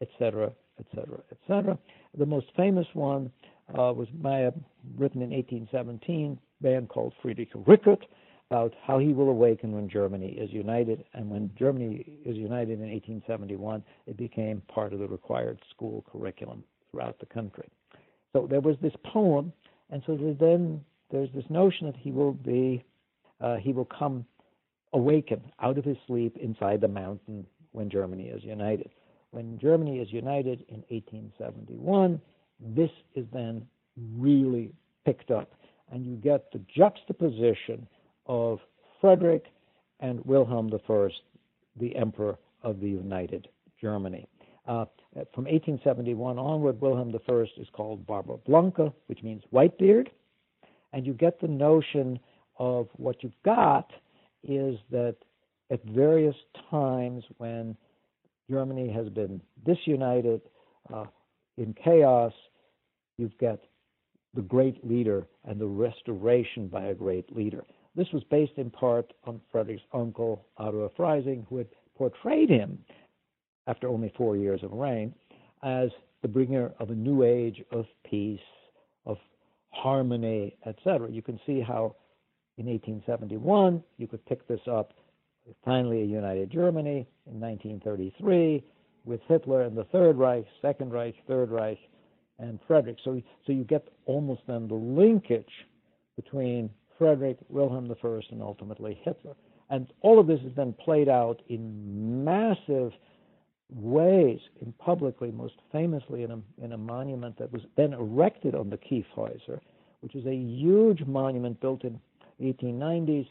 [0.00, 1.78] etc., etc., etc.
[2.16, 3.30] The most famous one
[3.70, 4.52] uh, was Maya,
[4.96, 8.02] written in 1817, a man called Friedrich Rückert,
[8.50, 11.04] about how he will awaken when Germany is united.
[11.12, 16.64] And when Germany is united in 1871, it became part of the required school curriculum
[16.90, 17.68] throughout the country.
[18.32, 19.52] So there was this poem,
[19.90, 22.84] and so then there's this notion that he will be,
[23.40, 24.24] uh, he will come
[24.94, 28.90] awaken out of his sleep inside the mountain when Germany is united.
[29.30, 32.20] When Germany is united in 1871,
[32.60, 33.66] this is then
[34.16, 34.72] really
[35.04, 35.52] picked up,
[35.92, 37.86] and you get the juxtaposition
[38.26, 38.58] of
[39.00, 39.44] Frederick
[40.00, 41.08] and Wilhelm I,
[41.76, 43.48] the Emperor of the United
[43.80, 44.26] Germany.
[44.66, 44.84] Uh,
[45.34, 50.10] from 1871 onward, Wilhelm I is called Barba Blanca, which means white beard,
[50.92, 52.18] and you get the notion
[52.58, 53.90] of what you've got
[54.42, 55.16] is that
[55.70, 56.36] at various
[56.70, 57.76] times when
[58.50, 60.40] Germany has been disunited,
[60.92, 61.04] uh,
[61.56, 62.32] in chaos,
[63.18, 63.58] you've got
[64.34, 67.64] the great leader and the restoration by a great leader.
[67.94, 72.78] This was based in part on Frederick's uncle, Otto of Freising, who had portrayed him,
[73.66, 75.14] after only four years of reign,
[75.62, 75.90] as
[76.22, 78.40] the bringer of a new age of peace,
[79.04, 79.18] of
[79.70, 81.10] harmony, etc.
[81.10, 81.96] You can see how
[82.56, 84.92] in 1871 you could pick this up
[85.64, 88.62] finally a united Germany in 1933
[89.04, 91.78] with Hitler and the Third Reich, Second Reich, Third Reich,
[92.38, 92.98] and Frederick.
[93.04, 95.66] So, so you get almost then the linkage
[96.16, 99.34] between Frederick, Wilhelm I, and ultimately Hitler.
[99.70, 102.92] And all of this has been played out in massive
[103.70, 108.70] ways, in publicly, most famously in a, in a monument that was then erected on
[108.70, 109.60] the Kyffhäuser,
[110.00, 112.00] which is a huge monument built in
[112.40, 113.28] 1890s,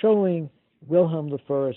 [0.00, 0.50] showing
[0.86, 1.72] Wilhelm I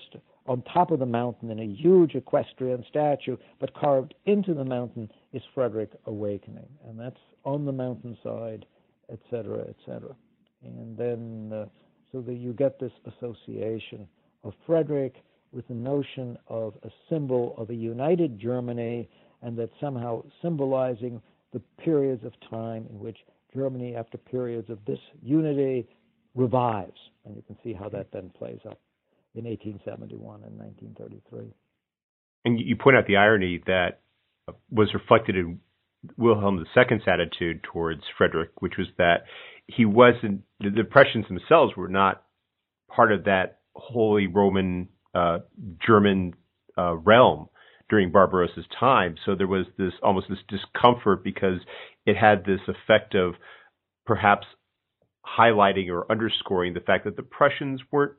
[0.49, 5.07] on top of the mountain in a huge equestrian statue, but carved into the mountain
[5.31, 8.65] is Frederick awakening, and that's on the mountainside,
[9.11, 10.15] etc., etc.
[10.63, 11.65] And then, uh,
[12.11, 14.07] so that you get this association
[14.43, 19.07] of Frederick with the notion of a symbol of a united Germany,
[19.43, 21.21] and that somehow symbolizing
[21.53, 23.17] the periods of time in which
[23.53, 25.87] Germany, after periods of disunity,
[26.33, 26.99] revives.
[27.23, 28.79] And you can see how that then plays up
[29.36, 31.53] in 1871 and 1933.
[32.45, 34.01] And you point out the irony that
[34.71, 35.59] was reflected in
[36.17, 39.25] Wilhelm II's attitude towards Frederick, which was that
[39.67, 42.23] he wasn't, the Prussians themselves were not
[42.89, 45.39] part of that Holy Roman uh,
[45.86, 46.34] German
[46.77, 47.49] uh, realm
[47.89, 49.15] during Barbarossa's time.
[49.25, 51.59] So there was this almost this discomfort because
[52.05, 53.34] it had this effect of
[54.05, 54.45] perhaps
[55.25, 58.13] highlighting or underscoring the fact that the Prussians weren't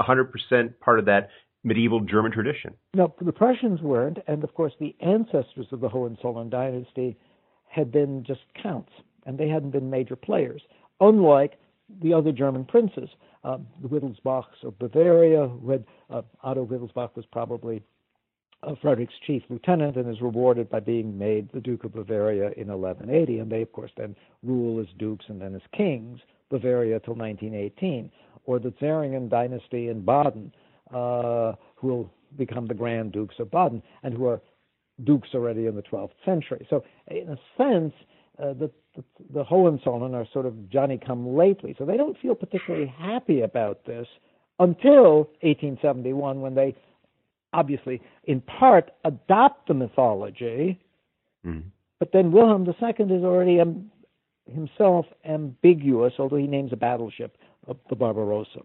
[0.00, 1.30] 100% part of that
[1.64, 2.74] medieval German tradition.
[2.94, 7.16] No, the Prussians weren't, and of course the ancestors of the Hohenzollern dynasty
[7.68, 8.92] had been just counts,
[9.26, 10.62] and they hadn't been major players,
[11.00, 11.58] unlike
[12.02, 13.08] the other German princes.
[13.44, 17.82] Uh, the Wittelsbachs of Bavaria, who had, uh, Otto Wittelsbach was probably
[18.62, 22.68] uh, Frederick's chief lieutenant and is rewarded by being made the Duke of Bavaria in
[22.68, 26.20] 1180, and they, of course, then rule as dukes and then as kings
[26.50, 28.10] Bavaria till 1918,
[28.44, 30.52] or the Zähringen dynasty in Baden,
[30.92, 34.40] uh, who will become the Grand Dukes of Baden, and who are
[35.04, 36.66] dukes already in the 12th century.
[36.70, 37.92] So, in a sense,
[38.42, 41.74] uh, the, the, the Hohenzollern are sort of Johnny come lately.
[41.78, 44.06] So they don't feel particularly happy about this
[44.58, 46.74] until 1871 when they
[47.52, 50.78] obviously, in part, adopt the mythology.
[51.44, 51.64] Mm.
[51.98, 53.90] But then Wilhelm II is already um,
[54.52, 57.36] himself ambiguous, although he names a battleship,
[57.68, 58.60] uh, the Barbarossa.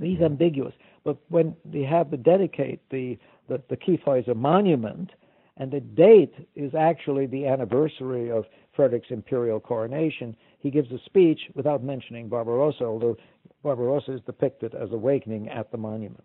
[0.00, 0.74] He's ambiguous.
[1.04, 5.10] But when they have to dedicate the, the, the Kyffhäuser monument,
[5.56, 8.44] and the date is actually the anniversary of
[8.74, 13.16] Frederick's imperial coronation, he gives a speech without mentioning Barbarossa, although
[13.62, 16.24] Barbarossa is depicted as awakening at the monument.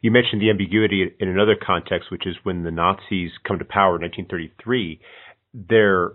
[0.00, 3.96] You mentioned the ambiguity in another context, which is when the Nazis come to power
[3.96, 5.00] in 1933.
[5.54, 6.12] Their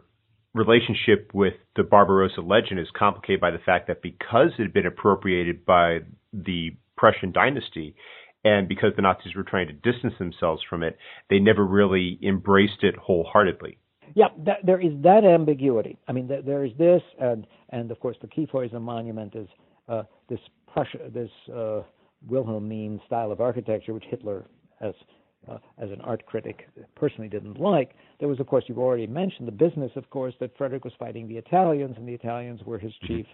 [0.58, 4.86] relationship with the Barbarossa legend is complicated by the fact that because it had been
[4.86, 5.99] appropriated by
[6.34, 7.95] the Prussian dynasty,
[8.43, 10.97] and because the Nazis were trying to distance themselves from it,
[11.30, 13.78] they never really embraced it wholeheartedly.
[14.16, 15.97] Yeah, that, there is that ambiguity.
[16.08, 19.47] I mean, there is this, and and of course the Kyffhäuser monument is
[19.89, 20.39] uh, this
[20.72, 21.82] Prussia, this uh,
[22.30, 24.45] Wilhelmine style of architecture, which Hitler
[24.80, 24.93] has
[25.50, 27.91] uh, as an art critic, personally didn't like.
[28.20, 31.28] There was, of course, you've already mentioned the business, of course, that Frederick was fighting
[31.28, 33.08] the Italians, and the Italians were his mm-hmm.
[33.08, 33.26] chief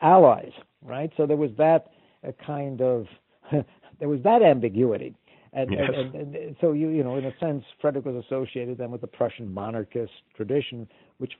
[0.00, 0.52] allies,
[0.82, 1.10] right?
[1.16, 1.88] So there was that
[2.26, 3.06] uh, kind of
[3.98, 5.14] there was that ambiguity.
[5.52, 5.90] And, yes.
[5.92, 9.00] and, and, and, so you you know in a sense Frederick was associated then with
[9.00, 10.88] the Prussian monarchist tradition,
[11.18, 11.32] which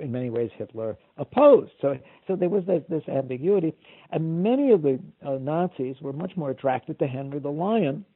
[0.00, 1.72] in many ways Hitler opposed.
[1.82, 3.74] So so there was this, this ambiguity,
[4.10, 8.06] and many of the uh, Nazis were much more attracted to Henry the Lion,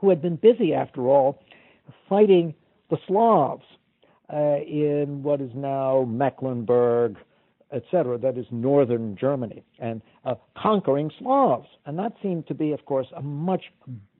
[0.00, 1.42] who had been busy, after all,
[2.08, 2.54] fighting
[2.90, 3.64] the Slavs
[4.32, 7.16] uh, in what is now Mecklenburg,
[7.72, 11.68] etc., that is northern Germany, and uh, conquering Slavs.
[11.86, 13.64] And that seemed to be, of course, a much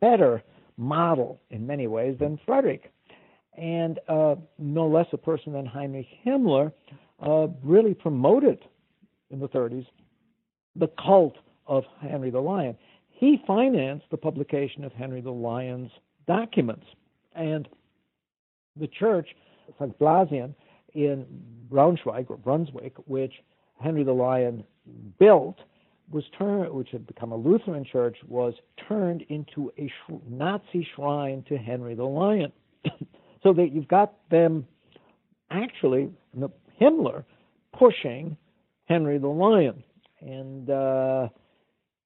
[0.00, 0.42] better
[0.76, 2.92] model in many ways than Frederick.
[3.56, 6.72] And uh, no less a person than Heinrich Himmler
[7.20, 8.60] uh, really promoted
[9.30, 9.86] in the 30s
[10.76, 12.76] the cult of Henry the Lion.
[13.18, 15.90] He financed the publication of Henry the Lion's
[16.28, 16.86] documents.
[17.34, 17.68] And
[18.78, 19.28] the church,
[19.78, 19.98] St.
[19.98, 20.54] Blasien,
[20.94, 21.26] in
[21.68, 23.32] Braunschweig or Brunswick, which
[23.80, 24.62] Henry the Lion
[25.18, 25.58] built,
[26.10, 28.54] was turned, which had become a Lutheran church, was
[28.88, 32.52] turned into a sh- Nazi shrine to Henry the Lion.
[33.42, 34.64] so that you've got them
[35.50, 36.08] actually
[36.80, 37.24] Himmler
[37.76, 38.36] pushing
[38.84, 39.82] Henry the Lion,
[40.20, 41.28] and uh,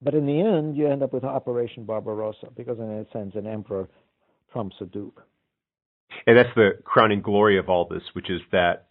[0.03, 3.47] but in the end you end up with Operation Barbarossa because in a sense an
[3.47, 3.89] emperor
[4.53, 5.23] trumps a duke.
[6.27, 8.89] And that's the crowning glory of all this, which is that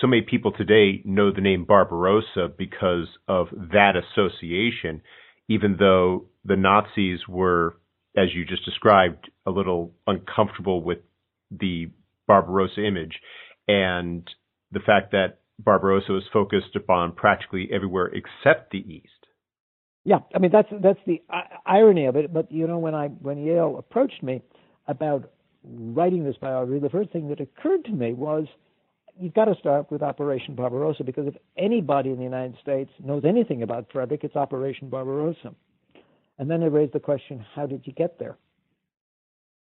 [0.00, 5.02] so many people today know the name Barbarossa because of that association,
[5.48, 7.76] even though the Nazis were,
[8.16, 10.98] as you just described, a little uncomfortable with
[11.50, 11.90] the
[12.28, 13.18] Barbarossa image.
[13.66, 14.28] And
[14.70, 19.19] the fact that Barbarossa was focused upon practically everywhere except the East.
[20.04, 22.32] Yeah, I mean that's that's the uh, irony of it.
[22.32, 24.42] But you know, when I when Yale approached me
[24.88, 25.30] about
[25.62, 28.46] writing this biography, the first thing that occurred to me was
[29.18, 33.24] you've got to start with Operation Barbarossa because if anybody in the United States knows
[33.26, 35.54] anything about Frederick, it's Operation Barbarossa.
[36.38, 38.38] And then I raised the question, how did you get there?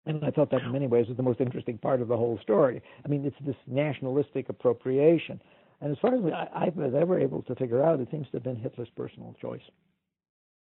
[0.05, 2.39] And I thought that in many ways was the most interesting part of the whole
[2.41, 2.81] story.
[3.05, 5.41] I mean, it's this nationalistic appropriation.
[5.81, 8.37] And as far as I, I was ever able to figure out, it seems to
[8.37, 9.61] have been Hitler's personal choice.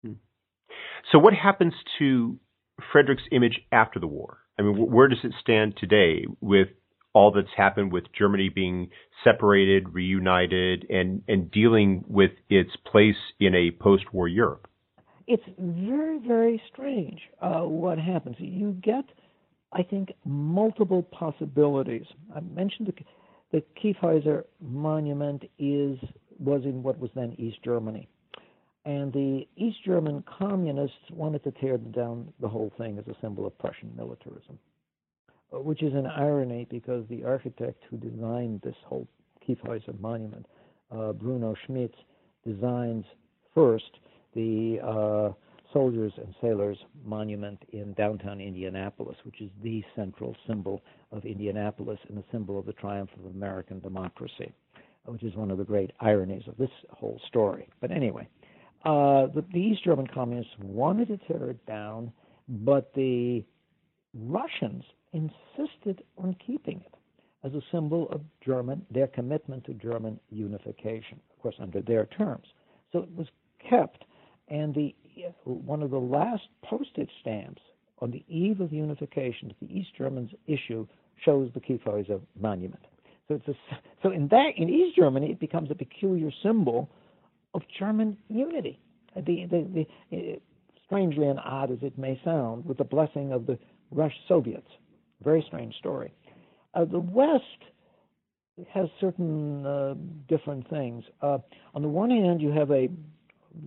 [0.03, 0.13] Hmm.
[1.11, 2.39] So, what happens to
[2.91, 4.39] Frederick's image after the war?
[4.57, 6.67] I mean, where does it stand today with
[7.13, 8.89] all that's happened with Germany being
[9.23, 14.67] separated, reunited, and, and dealing with its place in a post war Europe?
[15.27, 18.35] It's very, very strange uh, what happens.
[18.39, 19.05] You get,
[19.71, 22.05] I think, multiple possibilities.
[22.35, 22.93] I mentioned
[23.51, 25.97] the, the Kyffhäuser monument is
[26.39, 28.09] was in what was then East Germany.
[28.85, 33.45] And the East German communists wanted to tear down the whole thing as a symbol
[33.45, 34.59] of Prussian militarism.
[35.53, 39.07] Uh, which is an irony because the architect who designed this whole
[39.47, 40.45] Kyffhäuser monument,
[40.91, 41.95] uh, Bruno Schmitz,
[42.45, 43.05] designs
[43.53, 43.99] first
[44.35, 45.31] the uh,
[45.71, 50.81] Soldiers and Sailors Monument in downtown Indianapolis, which is the central symbol
[51.11, 54.51] of Indianapolis and the symbol of the triumph of American democracy,
[55.05, 57.67] which is one of the great ironies of this whole story.
[57.79, 58.27] But anyway,
[58.85, 62.11] uh, the, East German communists wanted to tear it down,
[62.49, 63.43] but the
[64.13, 66.95] Russians insisted on keeping it
[67.45, 72.45] as a symbol of German, their commitment to German unification, of course, under their terms.
[72.91, 73.27] So it was
[73.69, 74.05] kept,
[74.49, 74.93] and the
[75.43, 77.61] one of the last postage stamps
[77.99, 80.87] on the eve of unification that the East Germans issue
[81.23, 82.83] shows the Kyffhäuser monument.
[83.27, 83.53] So it's a,
[84.01, 86.89] so in that in East Germany it becomes a peculiar symbol
[87.53, 88.79] of German unity.
[89.15, 90.39] The, the, the,
[90.85, 93.57] strangely and odd as it may sound, with the blessing of the
[93.91, 94.67] Russian Soviets
[95.23, 96.13] very strange story.
[96.73, 97.43] Uh, the West
[98.69, 99.95] has certain uh,
[100.27, 101.03] different things.
[101.21, 101.39] Uh,
[101.73, 102.89] on the one hand, you have a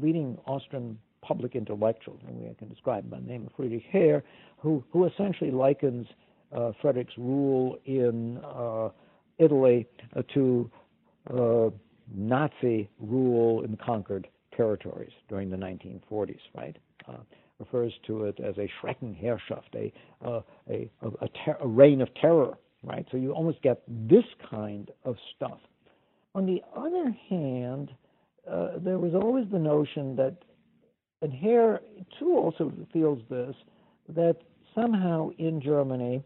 [0.00, 4.22] leading Austrian public intellectual, we I can describe by the name of Friedrich Heer,
[4.58, 6.06] who, who essentially likens
[6.54, 8.90] uh, Frederick's rule in uh,
[9.38, 10.70] Italy uh, to
[12.14, 16.76] Nazi rule in conquered territories during the 1940s, right?
[17.58, 19.92] refers to it as a Schreckenherrschaft, a,
[20.26, 23.06] uh, a, a, a, ter- a reign of terror, right?
[23.10, 25.58] So you almost get this kind of stuff.
[26.34, 27.92] On the other hand,
[28.50, 30.36] uh, there was always the notion that,
[31.22, 31.80] and Heer
[32.18, 33.54] too also feels this,
[34.10, 34.36] that
[34.74, 36.22] somehow in Germany,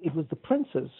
[0.00, 0.90] it was the princes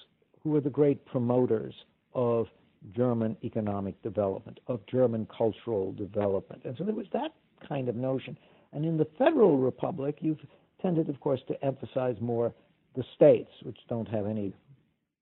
[0.42, 1.74] who were the great promoters
[2.14, 2.46] of
[2.92, 6.62] German economic development, of German cultural development.
[6.64, 7.32] And so there was that
[7.66, 8.38] kind of notion.
[8.72, 10.38] And in the federal republic, you've
[10.82, 12.52] tended, of course, to emphasize more
[12.94, 14.52] the states, which don't have any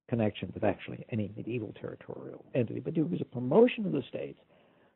[0.09, 4.41] connection with actually any medieval territorial entity, but it was a promotion of the states.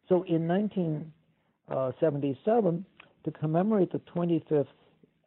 [0.08, 2.84] So in 1977,
[3.24, 4.66] to commemorate the 25th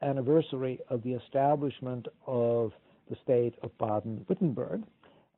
[0.02, 2.74] anniversary of the establishment of
[3.10, 4.84] the state of Baden Württemberg,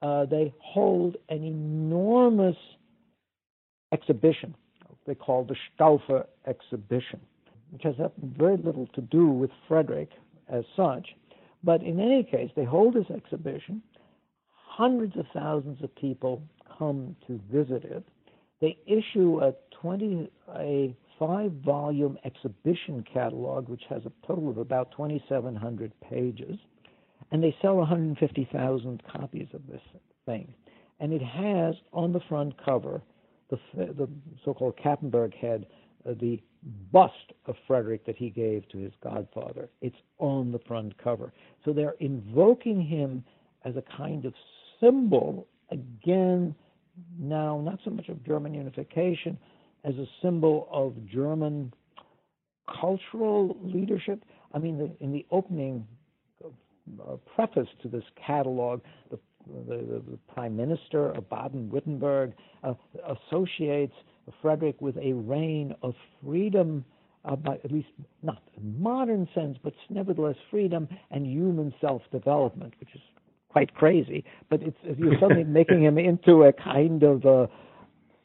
[0.02, 2.58] uh, they hold an enormous
[3.92, 4.56] exhibition
[5.06, 7.20] they call the Staufer exhibition,
[7.72, 7.96] which has
[8.38, 10.10] very little to do with Frederick
[10.50, 11.08] as such.
[11.64, 13.82] But in any case, they hold this exhibition.
[14.52, 16.42] Hundreds of thousands of people
[16.78, 18.04] come to visit it.
[18.60, 24.92] They issue a 20 a five volume exhibition catalog, which has a total of about
[24.92, 26.58] 2,700 pages,
[27.32, 29.82] and they sell 150,000 copies of this
[30.26, 30.54] thing.
[31.00, 33.02] And it has on the front cover
[33.52, 34.10] the, the
[34.44, 35.68] so called Cappenberg head,
[36.10, 36.42] uh, the
[36.92, 39.70] bust of Frederick that he gave to his godfather.
[39.82, 41.34] It's on the front cover.
[41.64, 43.24] So they're invoking him
[43.66, 44.34] as a kind of
[44.80, 46.56] symbol, again,
[47.20, 49.38] now not so much of German unification
[49.84, 51.74] as a symbol of German
[52.80, 54.24] cultural leadership.
[54.54, 55.86] I mean, the, in the opening
[57.36, 59.20] preface to this catalog, the,
[59.68, 62.34] the, the Prime Minister of Baden Württemberg
[62.64, 62.74] uh,
[63.32, 63.94] associates
[64.42, 66.86] Frederick with a reign of freedom,
[67.26, 67.90] uh, by, at least
[68.24, 73.02] not in modern sense, but nevertheless freedom and human self development, which is
[73.50, 74.24] quite crazy.
[74.50, 77.50] But it's you're suddenly making him into a kind of a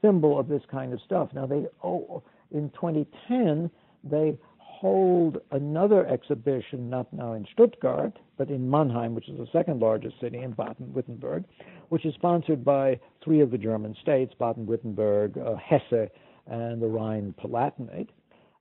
[0.02, 1.30] symbol of this kind of stuff.
[1.34, 3.70] Now they oh in 2010
[4.04, 4.38] they
[4.80, 10.20] hold another exhibition, not now in Stuttgart, but in Mannheim, which is the second largest
[10.20, 11.44] city in Baden-Württemberg,
[11.88, 16.10] which is sponsored by three of the German states, Baden-Württemberg, uh, Hesse,
[16.46, 18.08] and the Rhine-Palatinate,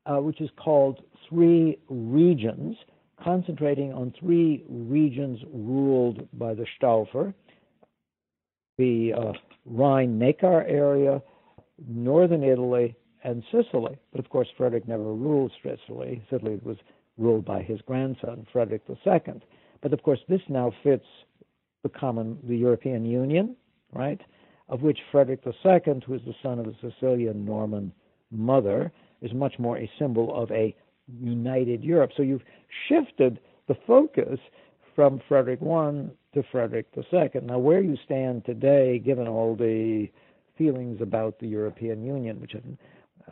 [0.06, 2.78] uh, which is called Three Regions,
[3.22, 7.34] concentrating on three regions ruled by the Staufer,
[8.78, 9.34] the uh,
[9.66, 11.22] Rhine-Neckar area,
[11.88, 12.96] northern Italy,
[13.26, 13.98] and Sicily.
[14.12, 16.22] But of course, Frederick never ruled Sicily.
[16.30, 16.78] Sicily was
[17.18, 19.42] ruled by his grandson, Frederick II.
[19.82, 21.06] But of course, this now fits
[21.84, 23.56] the common, the European Union,
[23.94, 24.22] right?
[24.70, 27.92] Of which Frederick II, who is the son of a Sicilian Norman
[28.32, 30.76] mother, is much more a symbol of a
[31.08, 32.12] united Europe.
[32.16, 32.44] So you've
[32.88, 34.40] shifted the focus
[34.96, 37.42] from Frederick I to Frederick II.
[37.44, 40.10] Now, where you stand today, given all the
[40.58, 42.56] feelings about the European Union, which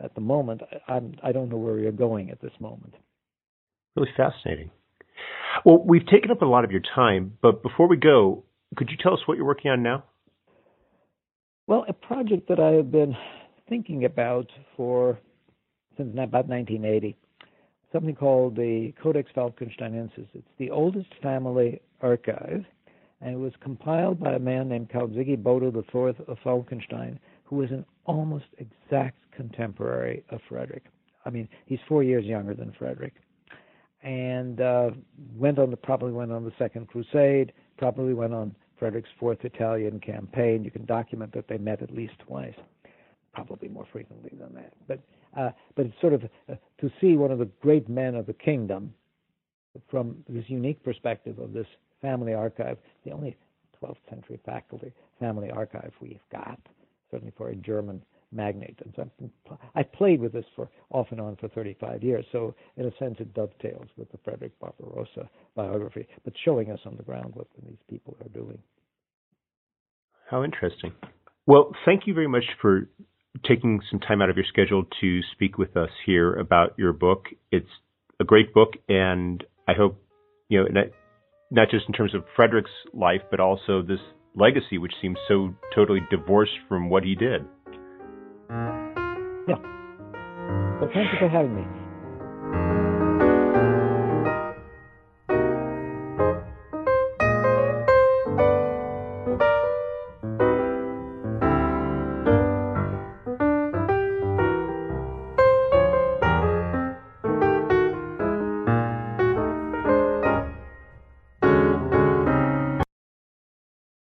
[0.02, 2.94] at the moment, I'm, I don't know where we are going at this moment.
[3.96, 4.70] Really fascinating.
[5.64, 8.44] Well, we've taken up a lot of your time, but before we go,
[8.76, 10.04] could you tell us what you're working on now?
[11.66, 13.16] Well, a project that I have been
[13.68, 15.18] thinking about for
[15.96, 17.16] since about 1980,
[17.92, 20.26] something called the Codex Falkensteinensis.
[20.34, 22.64] It's the oldest family archive,
[23.20, 27.70] and it was compiled by a man named Count Bodo IV of Falkenstein, who was
[27.70, 30.84] an almost exact contemporary of Frederick.
[31.26, 33.14] I mean, he's four years younger than Frederick,
[34.02, 34.90] and uh,
[35.36, 40.00] went on the probably went on the Second Crusade, probably went on Frederick's Fourth Italian
[40.00, 40.64] campaign.
[40.64, 42.54] You can document that they met at least twice,
[43.32, 44.72] probably more frequently than that.
[44.86, 45.00] But
[45.38, 48.34] uh, but it's sort of uh, to see one of the great men of the
[48.34, 48.92] kingdom
[49.90, 51.66] from this unique perspective of this
[52.00, 53.36] family archive, the only
[53.82, 56.58] 12th century faculty family archive we've got,
[57.10, 58.02] certainly for a German
[58.34, 58.78] magnate.
[58.84, 62.24] And so I played with this for off and on for 35 years.
[62.32, 66.96] So in a sense, it dovetails with the Frederick Barbarossa biography, but showing us on
[66.96, 68.58] the ground what these people are doing.
[70.28, 70.92] How interesting.
[71.46, 72.88] Well, thank you very much for
[73.46, 77.26] taking some time out of your schedule to speak with us here about your book.
[77.52, 77.68] It's
[78.20, 80.00] a great book, and I hope
[80.48, 80.86] you know not,
[81.50, 84.00] not just in terms of Frederick's life, but also this
[84.34, 87.44] legacy, which seems so totally divorced from what he did.
[88.50, 89.58] Yeah.
[90.80, 91.83] Well, thank you for having me.